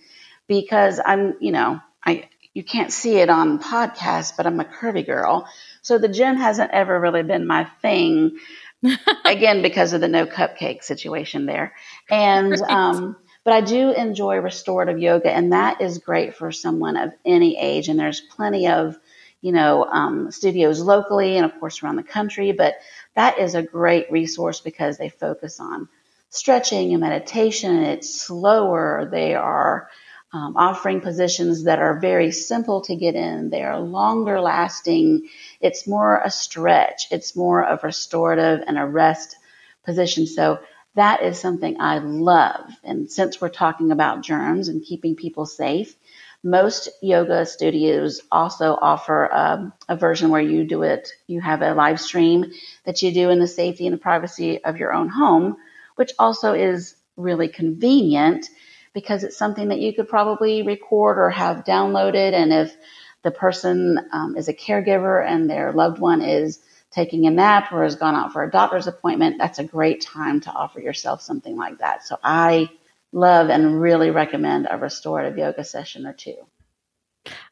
because 0.50 1.00
I'm, 1.04 1.36
you 1.40 1.54
know, 1.54 1.80
I 2.06 2.28
you 2.54 2.66
can't 2.66 2.92
see 2.92 3.16
it 3.20 3.30
on 3.30 3.60
podcast, 3.60 4.34
but 4.36 4.46
I'm 4.46 4.60
a 4.60 4.66
curvy 4.66 5.06
girl, 5.06 5.48
so 5.82 5.98
the 5.98 6.10
gym 6.10 6.36
hasn't 6.36 6.72
ever 6.72 7.00
really 7.00 7.24
been 7.24 7.48
my 7.48 7.64
thing. 7.82 8.40
again, 9.26 9.62
because 9.62 9.94
of 9.94 10.02
the 10.02 10.10
no 10.10 10.26
cupcake 10.26 10.84
situation 10.84 11.46
there, 11.46 11.76
and 12.10 12.52
right. 12.52 12.72
um 12.72 13.16
but 13.50 13.56
I 13.56 13.62
do 13.62 13.90
enjoy 13.94 14.36
restorative 14.36 15.00
yoga, 15.00 15.32
and 15.32 15.54
that 15.54 15.82
is 15.82 15.98
great 15.98 16.36
for 16.36 16.52
someone 16.52 16.96
of 16.96 17.14
any 17.26 17.58
age. 17.58 17.90
And 17.90 17.98
there's 17.98 18.22
plenty 18.22 18.68
of, 18.68 18.96
you 19.42 19.52
know, 19.52 19.86
um, 19.86 20.30
studios 20.30 20.80
locally 20.82 21.36
and, 21.36 21.44
of 21.44 21.60
course, 21.60 21.82
around 21.82 21.96
the 21.96 22.04
country. 22.04 22.52
But 22.52 22.76
that 23.16 23.40
is 23.40 23.56
a 23.56 23.64
great 23.64 24.12
resource 24.12 24.62
because 24.62 25.00
they 25.00 25.10
focus 25.10 25.60
on 25.60 25.90
stretching 26.30 26.92
and 26.92 27.02
meditation. 27.02 27.78
It's 27.78 28.22
slower. 28.22 29.10
They 29.12 29.34
are 29.34 29.90
um, 30.32 30.56
offering 30.56 31.02
positions 31.02 31.64
that 31.64 31.80
are 31.80 32.00
very 32.00 32.32
simple 32.32 32.82
to 32.82 32.96
get 32.96 33.16
in. 33.16 33.50
They 33.50 33.64
are 33.64 33.80
longer 33.80 34.40
lasting. 34.40 35.28
It's 35.60 35.88
more 35.88 36.22
a 36.24 36.30
stretch. 36.30 37.08
It's 37.10 37.36
more 37.36 37.66
of 37.66 37.84
restorative 37.84 38.64
and 38.68 38.78
a 38.78 38.86
rest 38.86 39.38
position. 39.86 40.28
So 40.28 40.60
that 40.96 41.24
is 41.24 41.40
something 41.40 41.80
I 41.80 42.00
love. 42.00 42.70
And 42.84 43.12
since 43.12 43.40
we're 43.40 43.50
talking 43.50 43.92
about 43.92 44.22
germs 44.22 44.68
and 44.68 44.84
keeping 44.84 45.16
people 45.16 45.46
safe, 45.46 45.96
most 46.44 46.90
yoga 47.02 47.46
studios 47.46 48.22
also 48.32 48.78
offer 48.80 49.26
a, 49.26 49.74
a, 49.90 49.98
version 49.98 50.30
where 50.30 50.42
you 50.42 50.64
do 50.64 50.84
it, 50.84 51.10
you 51.28 51.42
have 51.42 51.62
a 51.62 51.74
live 51.74 52.00
stream 52.00 52.46
that 52.86 53.02
you 53.02 53.14
do 53.14 53.30
in 53.30 53.40
the 53.40 53.48
safety 53.48 53.86
and 53.86 53.94
the 53.94 54.00
privacy 54.00 54.64
of 54.64 54.78
your 54.78 54.94
own 54.94 55.10
home, 55.10 55.58
which 55.96 56.14
also 56.18 56.54
is 56.54 56.96
really 57.18 57.50
convenient 57.50 58.48
because 58.94 59.24
it's 59.24 59.38
something 59.38 59.68
that 59.68 59.80
you 59.80 59.94
could 59.94 60.08
probably 60.08 60.64
record 60.64 61.18
or 61.18 61.30
have 61.30 61.66
downloaded. 61.66 62.34
And 62.34 62.54
if 62.54 62.76
the 63.22 63.32
person 63.32 64.00
um, 64.14 64.38
is 64.38 64.48
a 64.48 64.54
caregiver 64.54 65.26
and 65.26 65.50
their 65.50 65.74
loved 65.74 66.00
one 66.00 66.22
is 66.22 66.60
taking 66.92 67.28
a 67.28 67.32
nap 67.32 67.72
or 67.72 67.84
has 67.84 67.96
gone 67.96 68.16
out 68.16 68.34
for 68.34 68.44
a 68.44 68.52
doctor's 68.52 68.88
appointment, 68.88 69.38
that's 69.38 69.60
a 69.60 69.64
great 69.64 70.02
time 70.02 70.42
to 70.42 70.52
offer 70.52 70.80
yourself 70.80 71.22
something 71.22 71.56
like 71.56 71.78
that. 71.80 72.06
So 72.06 72.18
I 72.24 72.70
love 73.12 73.50
and 73.50 73.80
really 73.80 74.12
recommend 74.12 74.68
a 74.70 74.78
restorative 74.78 75.38
yoga 75.38 75.64
session 75.64 76.06
or 76.06 76.14
two. 76.14 76.36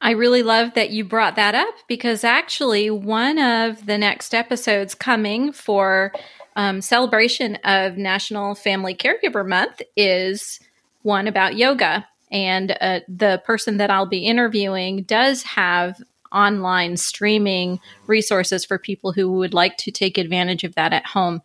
I 0.01 0.11
really 0.11 0.43
love 0.43 0.73
that 0.75 0.91
you 0.91 1.03
brought 1.03 1.35
that 1.35 1.53
up 1.53 1.75
because 1.87 2.23
actually, 2.23 2.89
one 2.89 3.37
of 3.37 3.85
the 3.85 3.97
next 3.97 4.33
episodes 4.33 4.95
coming 4.95 5.51
for 5.51 6.13
um, 6.55 6.81
celebration 6.81 7.55
of 7.63 7.97
National 7.97 8.55
Family 8.55 8.95
Caregiver 8.95 9.47
Month 9.47 9.81
is 9.95 10.59
one 11.03 11.27
about 11.27 11.57
yoga. 11.57 12.07
And 12.31 12.75
uh, 12.81 13.01
the 13.07 13.41
person 13.45 13.77
that 13.77 13.89
I'll 13.89 14.07
be 14.07 14.25
interviewing 14.25 15.03
does 15.03 15.43
have 15.43 16.01
online 16.31 16.97
streaming 16.97 17.79
resources 18.05 18.65
for 18.65 18.77
people 18.77 19.11
who 19.11 19.31
would 19.33 19.53
like 19.53 19.77
to 19.77 19.91
take 19.91 20.17
advantage 20.17 20.63
of 20.63 20.75
that 20.75 20.93
at 20.93 21.05
home. 21.05 21.41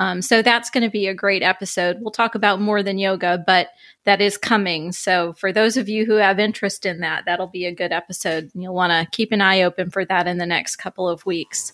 Um, 0.00 0.22
so 0.22 0.42
that's 0.42 0.70
going 0.70 0.84
to 0.84 0.90
be 0.90 1.06
a 1.06 1.14
great 1.14 1.42
episode. 1.42 1.98
We'll 2.00 2.10
talk 2.10 2.34
about 2.34 2.60
more 2.60 2.82
than 2.82 2.98
yoga, 2.98 3.42
but 3.46 3.68
that 4.04 4.20
is 4.20 4.36
coming. 4.36 4.92
So 4.92 5.32
for 5.34 5.52
those 5.52 5.76
of 5.76 5.88
you 5.88 6.04
who 6.04 6.14
have 6.14 6.38
interest 6.38 6.84
in 6.84 7.00
that, 7.00 7.24
that'll 7.26 7.46
be 7.46 7.66
a 7.66 7.74
good 7.74 7.92
episode. 7.92 8.50
You'll 8.54 8.74
want 8.74 8.92
to 8.92 9.10
keep 9.16 9.32
an 9.32 9.40
eye 9.40 9.62
open 9.62 9.90
for 9.90 10.04
that 10.04 10.26
in 10.26 10.38
the 10.38 10.46
next 10.46 10.76
couple 10.76 11.08
of 11.08 11.24
weeks. 11.26 11.72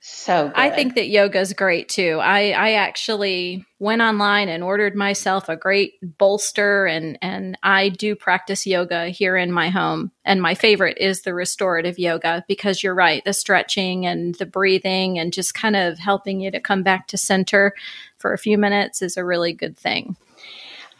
So 0.00 0.48
good. 0.48 0.56
I 0.56 0.70
think 0.70 0.94
that 0.94 1.08
yoga 1.08 1.40
is 1.40 1.52
great 1.52 1.88
too. 1.88 2.20
I, 2.22 2.50
I 2.50 2.72
actually 2.74 3.64
went 3.80 4.00
online 4.00 4.48
and 4.48 4.62
ordered 4.62 4.94
myself 4.94 5.48
a 5.48 5.56
great 5.56 5.94
bolster 6.18 6.86
and 6.86 7.18
and 7.20 7.58
I 7.64 7.88
do 7.88 8.14
practice 8.14 8.64
yoga 8.64 9.08
here 9.08 9.36
in 9.36 9.50
my 9.50 9.70
home. 9.70 10.12
And 10.24 10.40
my 10.40 10.54
favorite 10.54 10.98
is 10.98 11.22
the 11.22 11.34
restorative 11.34 11.98
yoga 11.98 12.44
because 12.46 12.82
you're 12.82 12.94
right, 12.94 13.24
the 13.24 13.32
stretching 13.32 14.06
and 14.06 14.36
the 14.36 14.46
breathing 14.46 15.18
and 15.18 15.32
just 15.32 15.54
kind 15.54 15.74
of 15.74 15.98
helping 15.98 16.40
you 16.40 16.52
to 16.52 16.60
come 16.60 16.84
back 16.84 17.08
to 17.08 17.18
center 17.18 17.74
for 18.18 18.32
a 18.32 18.38
few 18.38 18.56
minutes 18.56 19.02
is 19.02 19.16
a 19.16 19.24
really 19.24 19.52
good 19.52 19.76
thing. 19.76 20.16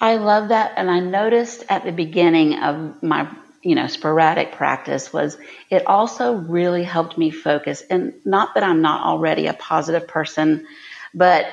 I 0.00 0.16
love 0.16 0.48
that 0.48 0.72
and 0.76 0.90
I 0.90 0.98
noticed 0.98 1.64
at 1.68 1.84
the 1.84 1.92
beginning 1.92 2.58
of 2.58 3.00
my 3.02 3.28
you 3.62 3.74
know, 3.74 3.86
sporadic 3.86 4.52
practice 4.52 5.12
was 5.12 5.36
it 5.70 5.86
also 5.86 6.34
really 6.34 6.84
helped 6.84 7.18
me 7.18 7.30
focus. 7.30 7.82
And 7.82 8.14
not 8.24 8.54
that 8.54 8.62
I'm 8.62 8.82
not 8.82 9.04
already 9.04 9.46
a 9.46 9.54
positive 9.54 10.08
person, 10.08 10.66
but 11.14 11.46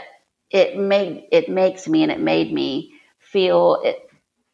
it 0.50 0.78
made, 0.78 1.28
it 1.32 1.50
makes 1.50 1.88
me 1.88 2.04
and 2.04 2.12
it 2.12 2.20
made 2.20 2.52
me 2.54 2.94
feel 3.20 3.82
it, 3.84 3.98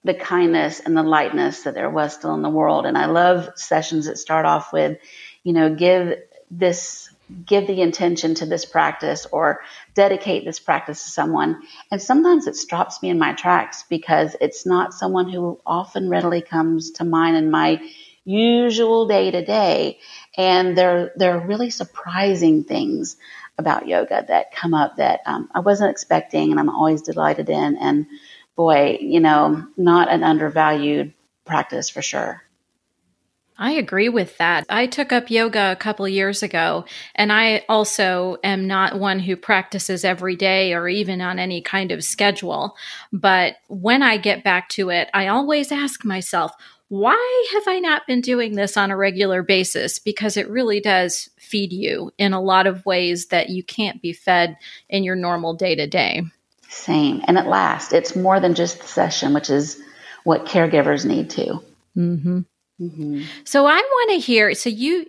the 0.04 0.14
kindness 0.14 0.80
and 0.80 0.98
the 0.98 1.04
lightness 1.04 1.64
that 1.64 1.76
there 1.76 1.90
was 1.90 2.14
still 2.14 2.34
in 2.34 2.42
the 2.42 2.50
world. 2.50 2.86
And 2.86 2.98
I 2.98 3.06
love 3.06 3.50
sessions 3.56 4.08
that 4.08 4.18
start 4.18 4.46
off 4.46 4.74
with, 4.74 4.98
you 5.44 5.54
know, 5.54 5.76
give 5.76 6.16
this 6.50 7.11
give 7.46 7.67
the 7.67 7.82
intention 7.82 8.36
to 8.36 8.46
this 8.46 8.65
practice 8.65 9.26
or 9.32 9.62
dedicate 9.94 10.46
this 10.46 10.60
practice 10.60 11.04
to 11.04 11.10
someone. 11.10 11.62
And 11.91 12.02
sometimes 12.02 12.48
it 12.48 12.56
stops 12.56 13.02
me 13.02 13.10
in 13.10 13.20
my 13.20 13.34
tracks 13.34 13.84
because 13.89 14.36
it's 14.41 14.65
not 14.65 14.94
someone 14.94 15.30
who 15.30 15.60
often 15.65 16.10
readily 16.10 16.41
comes 16.41 16.91
to 16.91 17.04
mind 17.04 17.38
in 17.38 17.52
my 17.52 17.82
usual 18.24 19.08
day 19.08 19.32
to 19.32 19.44
day. 19.44 20.00
And 20.38 20.78
there, 20.78 21.12
there 21.15 21.38
are 21.38 21.48
really 21.48 21.70
surprising 21.70 22.63
things 22.63 23.17
about 23.58 23.88
yoga 23.88 24.26
that 24.28 24.54
come 24.54 24.74
up 24.74 24.98
that 24.98 25.22
um, 25.26 25.50
I 25.54 25.60
wasn't 25.60 25.91
expecting 25.91 26.52
and 26.52 26.60
I'm 26.60 26.70
always 26.70 27.02
delighted 27.02 27.50
in. 27.50 27.78
And 27.78 28.08
boy, 28.56 28.98
you 29.02 29.20
know, 29.20 29.67
not 29.78 30.10
an 30.10 30.24
undervalued 30.24 31.13
practice 31.46 31.89
for 31.89 32.02
sure. 32.02 32.41
I 33.62 33.74
agree 33.74 34.10
with 34.10 34.39
that. 34.39 34.65
I 34.69 34.88
took 34.88 35.12
up 35.12 35.30
yoga 35.30 35.71
a 35.71 35.76
couple 35.76 36.08
years 36.08 36.41
ago, 36.41 36.86
and 37.13 37.32
I 37.32 37.63
also 37.69 38.38
am 38.43 38.65
not 38.65 39.00
one 39.00 39.19
who 39.19 39.36
practices 39.36 40.04
every 40.04 40.36
day 40.36 40.74
or 40.74 40.88
even 40.88 41.21
on 41.21 41.38
any 41.38 41.62
kind 41.62 41.91
of 41.91 42.04
schedule. 42.04 42.76
But 43.13 43.58
when 43.67 44.02
I 44.02 44.17
get 44.17 44.43
back 44.43 44.69
to 44.69 44.89
it, 44.89 45.12
I 45.13 45.28
always 45.28 45.71
ask 45.71 46.04
myself, 46.04 46.52
why 46.88 47.50
have 47.54 47.67
I 47.67 47.78
not 47.78 48.08
been 48.08 48.21
doing 48.21 48.56
this 48.56 48.78
on 48.78 48.89
a 48.89 48.97
regular 48.97 49.43
basis? 49.43 50.00
Because 50.00 50.38
it 50.38 50.50
really 50.50 50.80
does 50.80 51.30
feed 51.38 51.71
you 51.71 52.12
in 52.17 52.34
a 52.34 52.41
lot 52.41 52.65
of 52.65 52.84
ways 52.84 53.28
that 53.28 53.50
you 53.50 53.63
can't 53.63 54.02
be 54.02 54.12
fed 54.12 54.58
in 54.89 55.04
your 55.04 55.15
normal 55.15 55.54
day 55.54 55.76
to 55.76 55.86
day. 55.86 56.24
Same. 56.67 57.24
And 57.28 57.38
at 57.38 57.45
last, 57.45 57.93
it's 57.93 58.15
more 58.15 58.39
than 58.39 58.56
just 58.56 58.82
the 58.82 58.88
session, 58.88 59.36
which 59.36 59.52
is 59.52 59.80
what 60.24 60.47
caregivers 60.47 61.06
need 61.06 61.30
to. 61.30 61.62
Mm-hmm. 61.95 62.39
Mm-hmm. 62.82 63.24
So 63.44 63.65
I 63.65 63.78
want 63.78 64.12
to 64.12 64.17
hear. 64.17 64.54
So 64.56 64.70
you 64.70 65.06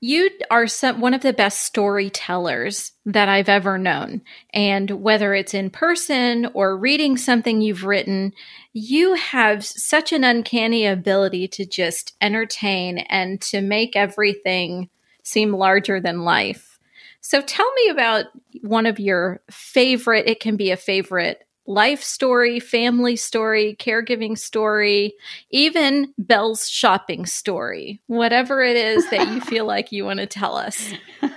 you 0.00 0.28
are 0.50 0.66
some, 0.66 1.00
one 1.00 1.14
of 1.14 1.22
the 1.22 1.32
best 1.32 1.62
storytellers 1.62 2.92
that 3.06 3.30
I've 3.30 3.48
ever 3.48 3.78
known, 3.78 4.20
and 4.52 4.90
whether 4.90 5.32
it's 5.32 5.54
in 5.54 5.70
person 5.70 6.46
or 6.52 6.76
reading 6.76 7.16
something 7.16 7.62
you've 7.62 7.84
written, 7.84 8.34
you 8.74 9.14
have 9.14 9.64
such 9.64 10.12
an 10.12 10.22
uncanny 10.22 10.84
ability 10.84 11.48
to 11.48 11.64
just 11.64 12.14
entertain 12.20 12.98
and 12.98 13.40
to 13.42 13.62
make 13.62 13.96
everything 13.96 14.90
seem 15.22 15.54
larger 15.54 16.00
than 16.00 16.24
life. 16.24 16.78
So 17.22 17.40
tell 17.40 17.72
me 17.72 17.88
about 17.88 18.26
one 18.60 18.84
of 18.84 19.00
your 19.00 19.40
favorite. 19.50 20.28
It 20.28 20.40
can 20.40 20.56
be 20.56 20.70
a 20.70 20.76
favorite 20.76 21.43
life 21.66 22.02
story, 22.02 22.60
family 22.60 23.16
story, 23.16 23.76
caregiving 23.78 24.38
story, 24.38 25.14
even 25.50 26.12
Belle's 26.18 26.68
shopping 26.68 27.26
story, 27.26 28.00
whatever 28.06 28.62
it 28.62 28.76
is 28.76 29.08
that 29.10 29.28
you 29.28 29.40
feel 29.52 29.64
like 29.64 29.92
you 29.92 30.04
want 30.04 30.20
to 30.20 30.26
tell 30.26 30.56
us. 30.56 30.92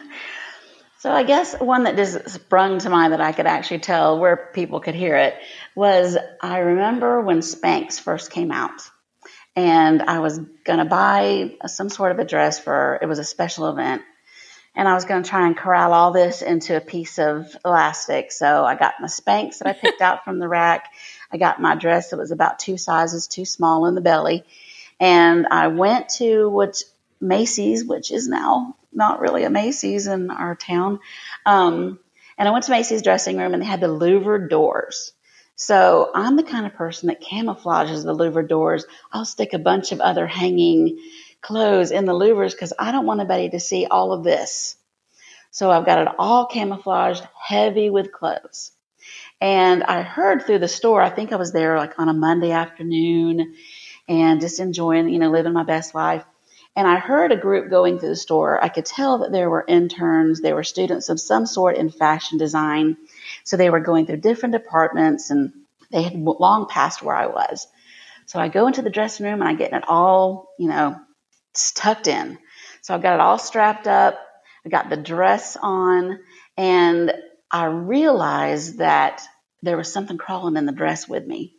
So 1.00 1.12
I 1.12 1.24
guess 1.24 1.58
one 1.60 1.84
that 1.84 1.96
just 1.96 2.28
sprung 2.28 2.80
to 2.80 2.90
mind 2.90 3.14
that 3.14 3.22
I 3.22 3.32
could 3.32 3.46
actually 3.46 3.80
tell 3.80 4.20
where 4.20 4.36
people 4.36 4.80
could 4.80 4.96
hear 4.96 5.16
it 5.16 5.36
was 5.76 6.18
I 6.42 6.58
remember 6.58 7.22
when 7.22 7.40
Spanx 7.40 8.00
first 8.00 8.32
came 8.32 8.52
out 8.52 8.82
and 9.56 10.02
I 10.02 10.20
was 10.20 10.40
going 10.66 10.80
to 10.80 10.86
buy 10.86 11.56
some 11.68 11.90
sort 11.90 12.12
of 12.12 12.20
a 12.20 12.26
dress 12.26 12.60
for 12.60 12.98
it 13.02 13.06
was 13.06 13.20
a 13.20 13.24
special 13.24 13.70
event 13.70 14.02
and 14.78 14.88
I 14.88 14.94
was 14.94 15.06
going 15.06 15.24
to 15.24 15.30
try 15.30 15.48
and 15.48 15.58
corral 15.58 15.92
all 15.92 16.12
this 16.12 16.44
into 16.44 16.78
a 16.78 16.82
piece 16.82 17.18
of 17.18 17.48
elastic. 17.66 18.32
So 18.32 18.64
I 18.64 18.76
got 18.76 19.02
my 19.02 19.08
Spanx 19.08 19.58
that 19.58 19.68
I 19.68 19.74
picked 19.74 20.02
out 20.02 20.24
from 20.24 20.38
the 20.38 20.48
rack. 20.48 20.94
I 21.32 21.38
got 21.38 21.60
my 21.60 21.76
dress 21.76 22.12
that 22.12 22.18
was 22.18 22.30
about 22.30 22.60
two 22.60 22.78
sizes 22.78 23.26
too 23.26 23.44
small 23.44 23.88
in 23.88 23.96
the 23.96 24.02
belly. 24.02 24.46
And 25.00 25.48
I 25.48 25.70
went 25.70 26.10
to 26.18 26.48
which 26.48 26.84
Macy's, 27.20 27.84
which 27.84 28.12
is 28.12 28.28
now 28.28 28.76
not 28.94 29.20
really 29.20 29.46
a 29.46 29.50
Macy's 29.50 30.06
in 30.06 30.30
our 30.30 30.56
town. 30.56 31.00
Um, 31.44 32.00
and 32.38 32.48
I 32.48 32.52
went 32.52 32.66
to 32.66 32.72
Macy's 32.72 33.02
dressing 33.02 33.38
room 33.38 33.56
and 33.56 33.62
they 33.62 33.68
had 33.68 33.82
the 33.82 33.88
louvered 33.88 34.48
doors. 34.48 35.12
So 35.56 36.12
I'm 36.14 36.36
the 36.36 36.44
kind 36.44 36.68
of 36.68 36.76
person 36.76 37.08
that 37.08 37.24
camouflages 37.24 38.04
the 38.04 38.14
louvered 38.14 38.48
doors. 38.48 38.86
I'll 39.12 39.26
stick 39.26 39.54
a 39.54 39.60
bunch 39.60 39.92
of 39.92 40.02
other 40.02 40.28
hanging 40.28 41.00
clothes 41.42 41.92
in 41.92 42.06
the 42.06 42.14
louvers 42.14 42.52
because 42.52 42.74
I 42.78 42.92
don't 42.92 43.06
want 43.06 43.20
anybody 43.20 43.50
to 43.50 43.60
see 43.60 43.86
all 43.86 44.14
of 44.14 44.24
this. 44.24 44.76
So 45.52 45.72
I've 45.72 45.86
got 45.86 46.00
it 46.00 46.08
all 46.20 46.46
camouflaged, 46.46 47.28
heavy 47.42 47.90
with 47.90 48.12
clothes. 48.12 48.72
And 49.40 49.84
I 49.84 50.02
heard 50.02 50.44
through 50.44 50.60
the 50.60 50.68
store, 50.68 51.02
I 51.02 51.10
think 51.10 51.32
I 51.32 51.38
was 51.38 51.52
there 51.52 51.78
like 51.78 52.00
on 52.00 52.10
a 52.10 52.14
Monday 52.14 52.52
afternoon 52.52 53.56
and 54.08 54.42
just 54.42 54.60
enjoying, 54.60 55.10
you 55.10 55.20
know, 55.20 55.30
living 55.30 55.54
my 55.54 55.64
best 55.64 55.94
life. 55.94 56.26
And 56.76 56.88
I 56.88 56.98
heard 56.98 57.32
a 57.32 57.38
group 57.38 57.70
going 57.70 57.98
through 57.98 58.10
the 58.10 58.16
store. 58.16 58.64
I 58.64 58.70
could 58.70 58.86
tell 58.86 59.20
that 59.20 59.32
there 59.32 59.50
were 59.50 59.66
interns, 59.68 60.42
there 60.42 60.56
were 60.56 60.64
students 60.64 61.10
of 61.10 61.20
some 61.20 61.46
sort 61.46 61.78
in 61.78 61.90
fashion 61.90 62.38
design. 62.38 62.98
So 63.44 63.58
they 63.58 63.70
were 63.70 63.80
going 63.80 64.06
through 64.06 64.18
different 64.18 64.54
departments 64.54 65.32
and 65.32 65.54
they 65.92 66.04
had 66.04 66.16
long 66.16 66.68
passed 66.68 67.02
where 67.02 67.16
I 67.16 67.28
was. 67.28 67.68
So 68.28 68.40
I 68.40 68.50
go 68.50 68.68
into 68.68 68.82
the 68.82 68.90
dressing 68.90 69.26
room 69.26 69.42
and 69.42 69.50
I 69.50 69.54
get 69.54 69.74
it 69.74 69.86
all, 69.88 70.54
you 70.60 70.68
know, 70.68 71.00
tucked 71.76 72.08
in. 72.08 72.38
So 72.82 72.94
I've 72.94 73.02
got 73.02 73.16
it 73.16 73.20
all 73.20 73.38
strapped 73.38 73.88
up. 73.88 74.20
I 74.66 74.70
got 74.70 74.90
the 74.90 74.98
dress 74.98 75.58
on 75.62 76.20
and 76.58 77.14
I 77.50 77.66
realized 77.66 78.80
that 78.80 79.24
there 79.62 79.78
was 79.78 79.92
something 79.92 80.18
crawling 80.18 80.58
in 80.58 80.66
the 80.66 80.72
dress 80.72 81.08
with 81.08 81.26
me. 81.26 81.56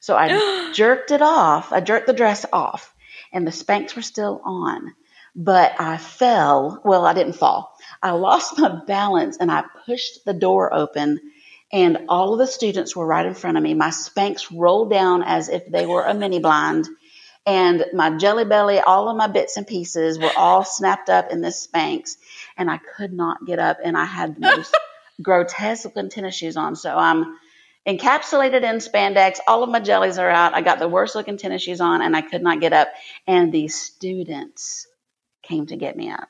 So 0.00 0.16
I 0.16 0.72
jerked 0.74 1.10
it 1.10 1.22
off. 1.22 1.72
I 1.72 1.80
jerked 1.80 2.06
the 2.06 2.12
dress 2.12 2.46
off 2.52 2.94
and 3.32 3.46
the 3.46 3.50
Spanx 3.50 3.94
were 3.94 4.02
still 4.02 4.40
on, 4.44 4.94
but 5.34 5.72
I 5.78 5.96
fell. 5.96 6.80
Well, 6.84 7.06
I 7.06 7.14
didn't 7.14 7.34
fall. 7.34 7.76
I 8.02 8.12
lost 8.12 8.58
my 8.58 8.80
balance 8.86 9.36
and 9.38 9.50
I 9.50 9.64
pushed 9.86 10.24
the 10.24 10.34
door 10.34 10.72
open 10.72 11.20
and 11.72 12.06
all 12.08 12.32
of 12.32 12.38
the 12.38 12.46
students 12.46 12.96
were 12.96 13.06
right 13.06 13.26
in 13.26 13.34
front 13.34 13.56
of 13.56 13.62
me. 13.62 13.74
My 13.74 13.90
Spanx 13.90 14.46
rolled 14.52 14.90
down 14.90 15.22
as 15.22 15.48
if 15.48 15.70
they 15.70 15.86
were 15.86 16.04
a 16.04 16.14
mini 16.14 16.40
blind 16.40 16.88
and 17.46 17.84
my 17.94 18.16
jelly 18.18 18.44
belly, 18.44 18.80
all 18.80 19.08
of 19.08 19.16
my 19.16 19.26
bits 19.26 19.56
and 19.56 19.66
pieces 19.66 20.18
were 20.18 20.32
all 20.36 20.64
snapped 20.64 21.08
up 21.08 21.30
in 21.30 21.40
this 21.40 21.66
Spanx 21.66 22.16
and 22.56 22.70
I 22.70 22.78
could 22.78 23.12
not 23.12 23.46
get 23.46 23.58
up 23.58 23.78
and 23.82 23.96
I 23.96 24.04
had 24.04 24.36
the 24.36 24.40
most 24.40 24.76
grotesque 25.22 25.84
looking 25.84 26.10
tennis 26.10 26.34
shoes 26.34 26.56
on. 26.56 26.76
So 26.76 26.94
I'm 26.96 27.38
encapsulated 27.86 28.62
in 28.62 28.76
spandex. 28.76 29.38
All 29.48 29.62
of 29.62 29.70
my 29.70 29.80
jellies 29.80 30.18
are 30.18 30.28
out. 30.28 30.54
I 30.54 30.60
got 30.60 30.78
the 30.78 30.88
worst 30.88 31.14
looking 31.14 31.38
tennis 31.38 31.62
shoes 31.62 31.80
on 31.80 32.02
and 32.02 32.14
I 32.14 32.20
could 32.20 32.42
not 32.42 32.60
get 32.60 32.72
up. 32.72 32.88
And 33.26 33.52
the 33.52 33.68
students 33.68 34.86
came 35.42 35.66
to 35.66 35.76
get 35.76 35.96
me 35.96 36.10
up. 36.10 36.28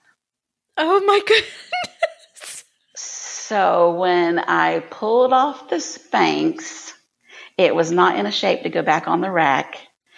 Oh 0.76 1.00
my 1.00 1.20
goodness. 1.26 2.64
So 2.94 3.94
when 3.94 4.38
I 4.38 4.78
pulled 4.78 5.32
off 5.32 5.68
the 5.68 5.76
Spanx, 5.76 6.92
it 7.58 7.74
was 7.74 7.90
not 7.90 8.16
in 8.16 8.26
a 8.26 8.30
shape 8.30 8.62
to 8.62 8.70
go 8.70 8.82
back 8.82 9.08
on 9.08 9.20
the 9.20 9.30
rack. 9.30 9.76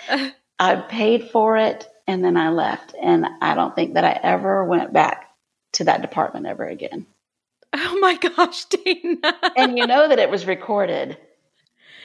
I 0.62 0.76
paid 0.76 1.30
for 1.30 1.56
it 1.56 1.88
and 2.06 2.24
then 2.24 2.36
I 2.36 2.50
left. 2.50 2.94
And 3.00 3.26
I 3.40 3.54
don't 3.54 3.74
think 3.74 3.94
that 3.94 4.04
I 4.04 4.18
ever 4.22 4.64
went 4.64 4.92
back 4.92 5.28
to 5.72 5.84
that 5.84 6.02
department 6.02 6.46
ever 6.46 6.64
again. 6.66 7.06
Oh 7.74 7.98
my 8.00 8.16
gosh, 8.16 8.66
Dana. 8.66 9.34
and 9.56 9.78
you 9.78 9.86
know 9.86 10.06
that 10.06 10.18
it 10.18 10.28
was 10.28 10.44
recorded. 10.44 11.16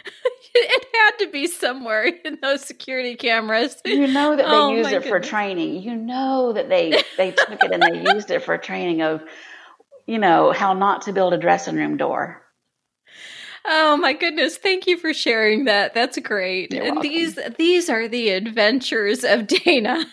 it 0.55 0.85
had 0.95 1.25
to 1.25 1.29
be 1.29 1.45
somewhere 1.47 2.05
in 2.23 2.37
those 2.41 2.61
security 2.61 3.15
cameras. 3.15 3.75
You 3.83 4.07
know 4.07 4.37
that 4.37 4.45
they 4.45 4.51
oh 4.55 4.71
used 4.71 4.89
it 4.89 5.03
goodness. 5.03 5.09
for 5.09 5.19
training. 5.19 5.81
You 5.81 5.95
know 5.95 6.53
that 6.53 6.69
they 6.69 7.03
they 7.17 7.31
took 7.31 7.61
it 7.61 7.71
and 7.71 7.83
they 7.83 8.11
used 8.13 8.31
it 8.31 8.43
for 8.43 8.57
training 8.57 9.01
of 9.01 9.23
you 10.05 10.19
know 10.19 10.53
how 10.53 10.71
not 10.73 11.01
to 11.01 11.11
build 11.11 11.33
a 11.33 11.37
dressing 11.37 11.75
room 11.75 11.97
door. 11.97 12.41
Oh 13.65 13.97
my 13.97 14.13
goodness, 14.13 14.57
thank 14.57 14.87
you 14.87 14.97
for 14.97 15.13
sharing 15.13 15.65
that. 15.65 15.93
That's 15.93 16.17
great. 16.19 16.71
You're 16.71 16.83
and 16.85 16.95
welcome. 16.95 17.11
these 17.11 17.39
these 17.57 17.89
are 17.89 18.07
the 18.07 18.29
adventures 18.29 19.23
of 19.23 19.47
Dana. 19.47 20.05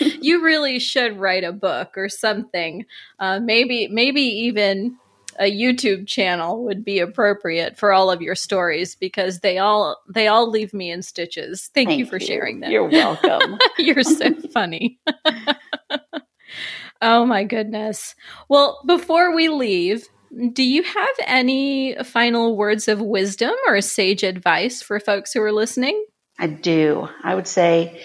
you 0.00 0.42
really 0.42 0.78
should 0.78 1.18
write 1.18 1.44
a 1.44 1.52
book 1.52 1.92
or 1.96 2.08
something. 2.08 2.86
Uh, 3.18 3.40
maybe 3.40 3.88
maybe 3.88 4.22
even 4.22 4.96
a 5.38 5.50
YouTube 5.50 6.06
channel 6.06 6.62
would 6.64 6.84
be 6.84 6.98
appropriate 6.98 7.78
for 7.78 7.92
all 7.92 8.10
of 8.10 8.20
your 8.20 8.34
stories 8.34 8.94
because 8.94 9.40
they 9.40 9.58
all 9.58 9.96
they 10.08 10.28
all 10.28 10.48
leave 10.50 10.74
me 10.74 10.90
in 10.90 11.02
stitches. 11.02 11.70
Thank, 11.74 11.88
Thank 11.88 11.98
you 12.00 12.06
for 12.06 12.18
you. 12.18 12.26
sharing 12.26 12.60
them. 12.60 12.70
You're 12.70 12.88
welcome. 12.88 13.58
You're 13.78 14.02
so 14.02 14.34
funny. 14.52 14.98
oh 17.02 17.24
my 17.24 17.44
goodness. 17.44 18.14
Well, 18.48 18.80
before 18.86 19.34
we 19.34 19.48
leave, 19.48 20.06
do 20.52 20.62
you 20.62 20.82
have 20.82 21.14
any 21.26 21.94
final 22.04 22.56
words 22.56 22.88
of 22.88 23.00
wisdom 23.00 23.52
or 23.66 23.80
sage 23.80 24.22
advice 24.22 24.82
for 24.82 24.98
folks 24.98 25.32
who 25.32 25.42
are 25.42 25.52
listening? 25.52 26.04
I 26.38 26.46
do. 26.46 27.08
I 27.22 27.34
would 27.34 27.46
say 27.46 28.00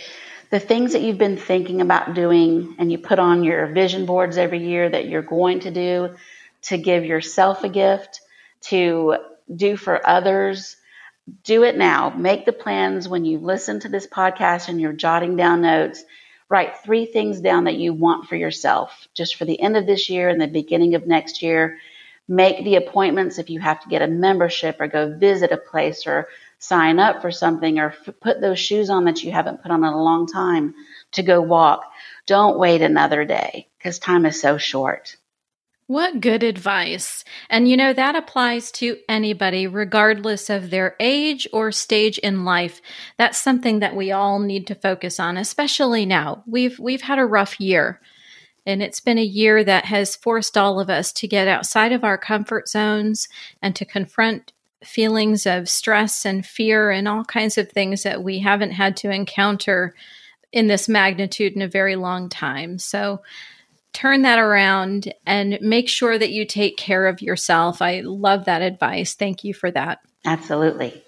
the 0.49 0.59
things 0.59 0.93
that 0.93 1.01
you've 1.01 1.17
been 1.17 1.37
thinking 1.37 1.81
about 1.81 2.13
doing 2.13 2.75
and 2.79 2.91
you 2.91 2.97
put 2.97 3.19
on 3.19 3.43
your 3.43 3.67
vision 3.67 4.05
boards 4.05 4.37
every 4.37 4.67
year 4.67 4.89
that 4.89 5.07
you're 5.07 5.21
going 5.21 5.61
to 5.61 5.71
do 5.71 6.15
to 6.63 6.77
give 6.77 7.05
yourself 7.05 7.63
a 7.63 7.69
gift, 7.69 8.21
to 8.61 9.17
do 9.53 9.77
for 9.77 10.05
others. 10.07 10.75
do 11.43 11.63
it 11.63 11.77
now. 11.77 12.09
Make 12.09 12.45
the 12.45 12.53
plans 12.53 13.07
when 13.07 13.25
you 13.25 13.39
listen 13.39 13.81
to 13.81 13.89
this 13.89 14.07
podcast 14.07 14.69
and 14.69 14.79
you're 14.79 14.93
jotting 14.93 15.35
down 15.35 15.61
notes. 15.61 16.03
Write 16.49 16.77
three 16.77 17.05
things 17.05 17.41
down 17.41 17.65
that 17.65 17.75
you 17.75 17.93
want 17.93 18.27
for 18.27 18.37
yourself 18.37 19.07
just 19.13 19.35
for 19.35 19.43
the 19.43 19.59
end 19.59 19.75
of 19.75 19.85
this 19.85 20.09
year 20.09 20.29
and 20.29 20.39
the 20.39 20.47
beginning 20.47 20.95
of 20.95 21.05
next 21.05 21.41
year. 21.41 21.79
Make 22.27 22.63
the 22.63 22.75
appointments 22.75 23.37
if 23.37 23.49
you 23.49 23.59
have 23.59 23.79
to 23.81 23.89
get 23.89 24.01
a 24.01 24.07
membership 24.07 24.81
or 24.81 24.87
go 24.87 25.17
visit 25.17 25.51
a 25.51 25.57
place 25.57 26.05
or 26.05 26.27
sign 26.59 26.99
up 26.99 27.21
for 27.21 27.31
something 27.31 27.79
or 27.79 27.89
f- 27.89 28.15
put 28.21 28.41
those 28.41 28.59
shoes 28.59 28.89
on 28.89 29.05
that 29.05 29.23
you 29.23 29.31
haven't 29.31 29.61
put 29.61 29.71
on 29.71 29.83
in 29.83 29.93
a 29.93 30.03
long 30.03 30.27
time 30.27 30.73
to 31.13 31.23
go 31.23 31.41
walk. 31.41 31.83
Don't 32.25 32.57
wait 32.59 32.81
another 32.81 33.23
day 33.25 33.69
because 33.77 33.99
time 33.99 34.25
is 34.25 34.41
so 34.41 34.57
short. 34.57 35.15
What 35.87 36.19
good 36.19 36.43
advice. 36.43 37.23
And 37.49 37.69
you 37.69 37.77
know, 37.77 37.93
that 37.93 38.15
applies 38.15 38.73
to 38.73 38.97
anybody, 39.07 39.67
regardless 39.67 40.49
of 40.49 40.69
their 40.69 40.97
age 40.99 41.47
or 41.53 41.71
stage 41.71 42.17
in 42.17 42.43
life. 42.43 42.81
That's 43.17 43.37
something 43.37 43.79
that 43.79 43.95
we 43.95 44.11
all 44.11 44.39
need 44.39 44.67
to 44.67 44.75
focus 44.75 45.17
on, 45.17 45.37
especially 45.37 46.05
now. 46.05 46.43
We've, 46.45 46.77
we've 46.77 47.03
had 47.03 47.19
a 47.19 47.25
rough 47.25 47.57
year. 47.61 48.01
And 48.67 48.83
it's 48.83 48.99
been 48.99 49.17
a 49.17 49.23
year 49.23 49.63
that 49.63 49.85
has 49.85 50.17
forced 50.17 50.57
all 50.57 50.79
of 50.81 50.89
us 50.89 51.13
to 51.13 51.27
get 51.27 51.47
outside 51.47 51.93
of 51.93 52.03
our 52.03 52.17
comfort 52.17 52.67
zones 52.67 53.29
and 53.61 53.73
to 53.77 53.85
confront 53.85 54.51
feelings 54.83 55.45
of 55.45 55.69
stress 55.69 56.25
and 56.25 56.45
fear 56.45 56.91
and 56.91 57.07
all 57.07 57.23
kinds 57.23 57.57
of 57.57 57.71
things 57.71 58.03
that 58.03 58.21
we 58.21 58.39
haven't 58.39 58.71
had 58.71 58.97
to 58.97 59.09
encounter 59.09 59.95
in 60.51 60.67
this 60.67 60.89
magnitude 60.89 61.53
in 61.53 61.61
a 61.61 61.67
very 61.67 61.95
long 61.95 62.27
time. 62.27 62.77
So, 62.77 63.21
turn 63.93 64.23
that 64.23 64.37
around 64.37 65.11
and 65.25 65.57
make 65.61 65.89
sure 65.89 66.19
that 66.19 66.29
you 66.29 66.45
take 66.45 66.77
care 66.77 67.07
of 67.07 67.21
yourself. 67.21 67.81
I 67.81 68.01
love 68.01 68.45
that 68.45 68.61
advice. 68.61 69.15
Thank 69.15 69.43
you 69.43 69.53
for 69.53 69.71
that. 69.71 69.99
Absolutely. 70.25 71.01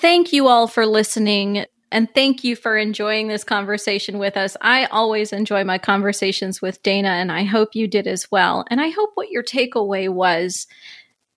Thank 0.00 0.32
you 0.32 0.48
all 0.48 0.66
for 0.66 0.86
listening. 0.86 1.66
And 1.94 2.12
thank 2.12 2.42
you 2.42 2.56
for 2.56 2.76
enjoying 2.76 3.28
this 3.28 3.44
conversation 3.44 4.18
with 4.18 4.36
us. 4.36 4.56
I 4.60 4.86
always 4.86 5.32
enjoy 5.32 5.62
my 5.62 5.78
conversations 5.78 6.60
with 6.60 6.82
Dana, 6.82 7.08
and 7.08 7.30
I 7.30 7.44
hope 7.44 7.74
you 7.74 7.86
did 7.86 8.08
as 8.08 8.30
well. 8.32 8.64
And 8.68 8.80
I 8.80 8.90
hope 8.90 9.12
what 9.14 9.30
your 9.30 9.44
takeaway 9.44 10.12
was 10.12 10.66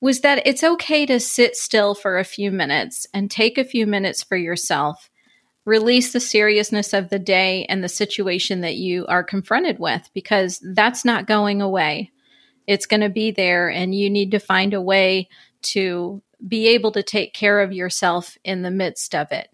was 0.01 0.21
that 0.21 0.45
it's 0.45 0.63
okay 0.63 1.05
to 1.05 1.19
sit 1.19 1.55
still 1.55 1.93
for 1.93 2.17
a 2.17 2.23
few 2.23 2.51
minutes 2.51 3.05
and 3.13 3.29
take 3.29 3.57
a 3.57 3.63
few 3.63 3.85
minutes 3.85 4.23
for 4.23 4.35
yourself 4.35 5.09
release 5.67 6.13
the 6.13 6.19
seriousness 6.21 6.93
of 6.93 7.09
the 7.09 7.19
day 7.19 7.65
and 7.65 7.83
the 7.83 7.89
situation 7.89 8.61
that 8.61 8.77
you 8.77 9.05
are 9.07 9.21
confronted 9.21 9.77
with 9.79 10.09
because 10.13 10.63
that's 10.73 11.03
not 11.03 11.27
going 11.27 11.61
away. 11.61 12.09
It's 12.67 12.85
going 12.85 13.01
to 13.01 13.09
be 13.09 13.31
there, 13.31 13.69
and 13.69 13.93
you 13.93 14.09
need 14.09 14.31
to 14.31 14.39
find 14.39 14.73
a 14.73 14.81
way 14.81 15.27
to 15.63 16.23
be 16.47 16.69
able 16.69 16.93
to 16.93 17.03
take 17.03 17.33
care 17.33 17.59
of 17.59 17.73
yourself 17.73 18.37
in 18.45 18.61
the 18.61 18.71
midst 18.71 19.13
of 19.13 19.31
it. 19.31 19.49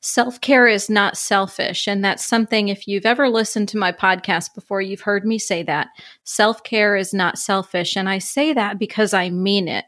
Self 0.00 0.40
care 0.40 0.68
is 0.68 0.88
not 0.88 1.16
selfish. 1.16 1.88
And 1.88 2.04
that's 2.04 2.24
something, 2.24 2.68
if 2.68 2.86
you've 2.86 3.06
ever 3.06 3.28
listened 3.28 3.68
to 3.70 3.78
my 3.78 3.90
podcast 3.90 4.54
before, 4.54 4.80
you've 4.80 5.00
heard 5.00 5.24
me 5.24 5.38
say 5.38 5.62
that. 5.64 5.88
Self 6.24 6.62
care 6.62 6.94
is 6.96 7.12
not 7.12 7.38
selfish. 7.38 7.96
And 7.96 8.08
I 8.08 8.18
say 8.18 8.52
that 8.52 8.78
because 8.78 9.12
I 9.12 9.30
mean 9.30 9.66
it. 9.66 9.84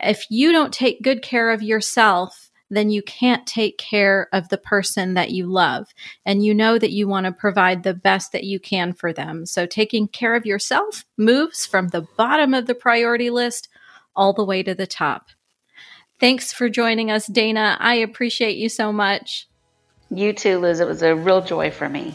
If 0.00 0.26
you 0.30 0.52
don't 0.52 0.72
take 0.72 1.02
good 1.02 1.22
care 1.22 1.50
of 1.50 1.62
yourself, 1.62 2.50
then 2.70 2.90
you 2.90 3.02
can't 3.02 3.46
take 3.46 3.78
care 3.78 4.28
of 4.32 4.48
the 4.48 4.58
person 4.58 5.14
that 5.14 5.30
you 5.30 5.46
love. 5.46 5.88
And 6.24 6.44
you 6.44 6.54
know 6.54 6.78
that 6.78 6.90
you 6.90 7.06
want 7.06 7.26
to 7.26 7.32
provide 7.32 7.82
the 7.82 7.94
best 7.94 8.32
that 8.32 8.44
you 8.44 8.58
can 8.58 8.92
for 8.92 9.12
them. 9.12 9.46
So 9.46 9.66
taking 9.66 10.08
care 10.08 10.34
of 10.34 10.46
yourself 10.46 11.04
moves 11.16 11.64
from 11.64 11.88
the 11.88 12.06
bottom 12.16 12.54
of 12.54 12.66
the 12.66 12.74
priority 12.74 13.30
list 13.30 13.68
all 14.16 14.32
the 14.32 14.44
way 14.44 14.62
to 14.62 14.74
the 14.74 14.86
top. 14.86 15.28
Thanks 16.18 16.52
for 16.52 16.68
joining 16.68 17.10
us, 17.10 17.26
Dana. 17.26 17.76
I 17.80 17.96
appreciate 17.96 18.56
you 18.56 18.68
so 18.68 18.92
much. 18.92 19.48
You 20.10 20.32
too, 20.32 20.58
Liz. 20.58 20.80
It 20.80 20.86
was 20.86 21.02
a 21.02 21.14
real 21.14 21.42
joy 21.42 21.70
for 21.70 21.88
me. 21.88 22.14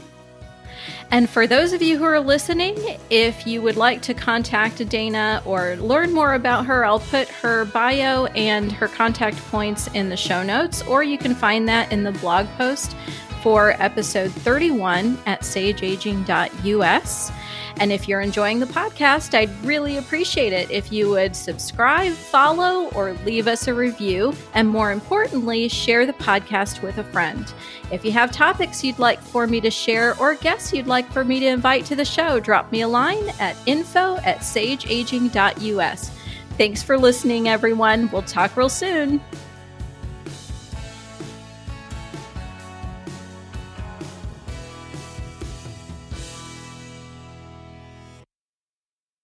And 1.11 1.29
for 1.29 1.45
those 1.45 1.73
of 1.73 1.81
you 1.81 1.97
who 1.97 2.05
are 2.05 2.21
listening, 2.21 2.77
if 3.09 3.45
you 3.45 3.61
would 3.61 3.75
like 3.75 4.01
to 4.03 4.13
contact 4.13 4.87
Dana 4.87 5.43
or 5.45 5.75
learn 5.75 6.13
more 6.13 6.33
about 6.33 6.65
her, 6.67 6.85
I'll 6.85 7.01
put 7.01 7.27
her 7.27 7.65
bio 7.65 8.27
and 8.27 8.71
her 8.71 8.87
contact 8.87 9.35
points 9.49 9.87
in 9.87 10.07
the 10.07 10.15
show 10.15 10.41
notes, 10.41 10.81
or 10.83 11.03
you 11.03 11.17
can 11.17 11.35
find 11.35 11.67
that 11.67 11.91
in 11.91 12.03
the 12.03 12.13
blog 12.13 12.47
post 12.57 12.95
for 13.43 13.71
episode 13.81 14.31
31 14.31 15.17
at 15.25 15.41
sageaging.us. 15.41 17.31
And 17.77 17.91
if 17.91 18.07
you're 18.07 18.21
enjoying 18.21 18.59
the 18.59 18.65
podcast, 18.67 19.33
I'd 19.33 19.49
really 19.65 19.97
appreciate 19.97 20.53
it 20.53 20.69
if 20.69 20.91
you 20.91 21.09
would 21.09 21.35
subscribe, 21.35 22.13
follow, 22.13 22.89
or 22.91 23.13
leave 23.25 23.47
us 23.47 23.67
a 23.67 23.73
review. 23.73 24.33
And 24.53 24.67
more 24.67 24.91
importantly, 24.91 25.67
share 25.67 26.05
the 26.05 26.13
podcast 26.13 26.81
with 26.81 26.97
a 26.97 27.03
friend. 27.03 27.51
If 27.91 28.05
you 28.05 28.11
have 28.11 28.31
topics 28.31 28.83
you'd 28.83 28.99
like 28.99 29.21
for 29.21 29.47
me 29.47 29.59
to 29.61 29.71
share 29.71 30.17
or 30.19 30.35
guests 30.35 30.73
you'd 30.73 30.87
like 30.87 31.11
for 31.11 31.23
me 31.23 31.39
to 31.39 31.47
invite 31.47 31.85
to 31.85 31.95
the 31.95 32.05
show, 32.05 32.39
drop 32.39 32.71
me 32.71 32.81
a 32.81 32.87
line 32.87 33.29
at 33.39 33.57
info 33.65 34.17
at 34.17 34.39
sageaging.us. 34.39 36.11
Thanks 36.57 36.83
for 36.83 36.97
listening, 36.97 37.47
everyone. 37.47 38.09
We'll 38.11 38.21
talk 38.21 38.55
real 38.55 38.69
soon. 38.69 39.21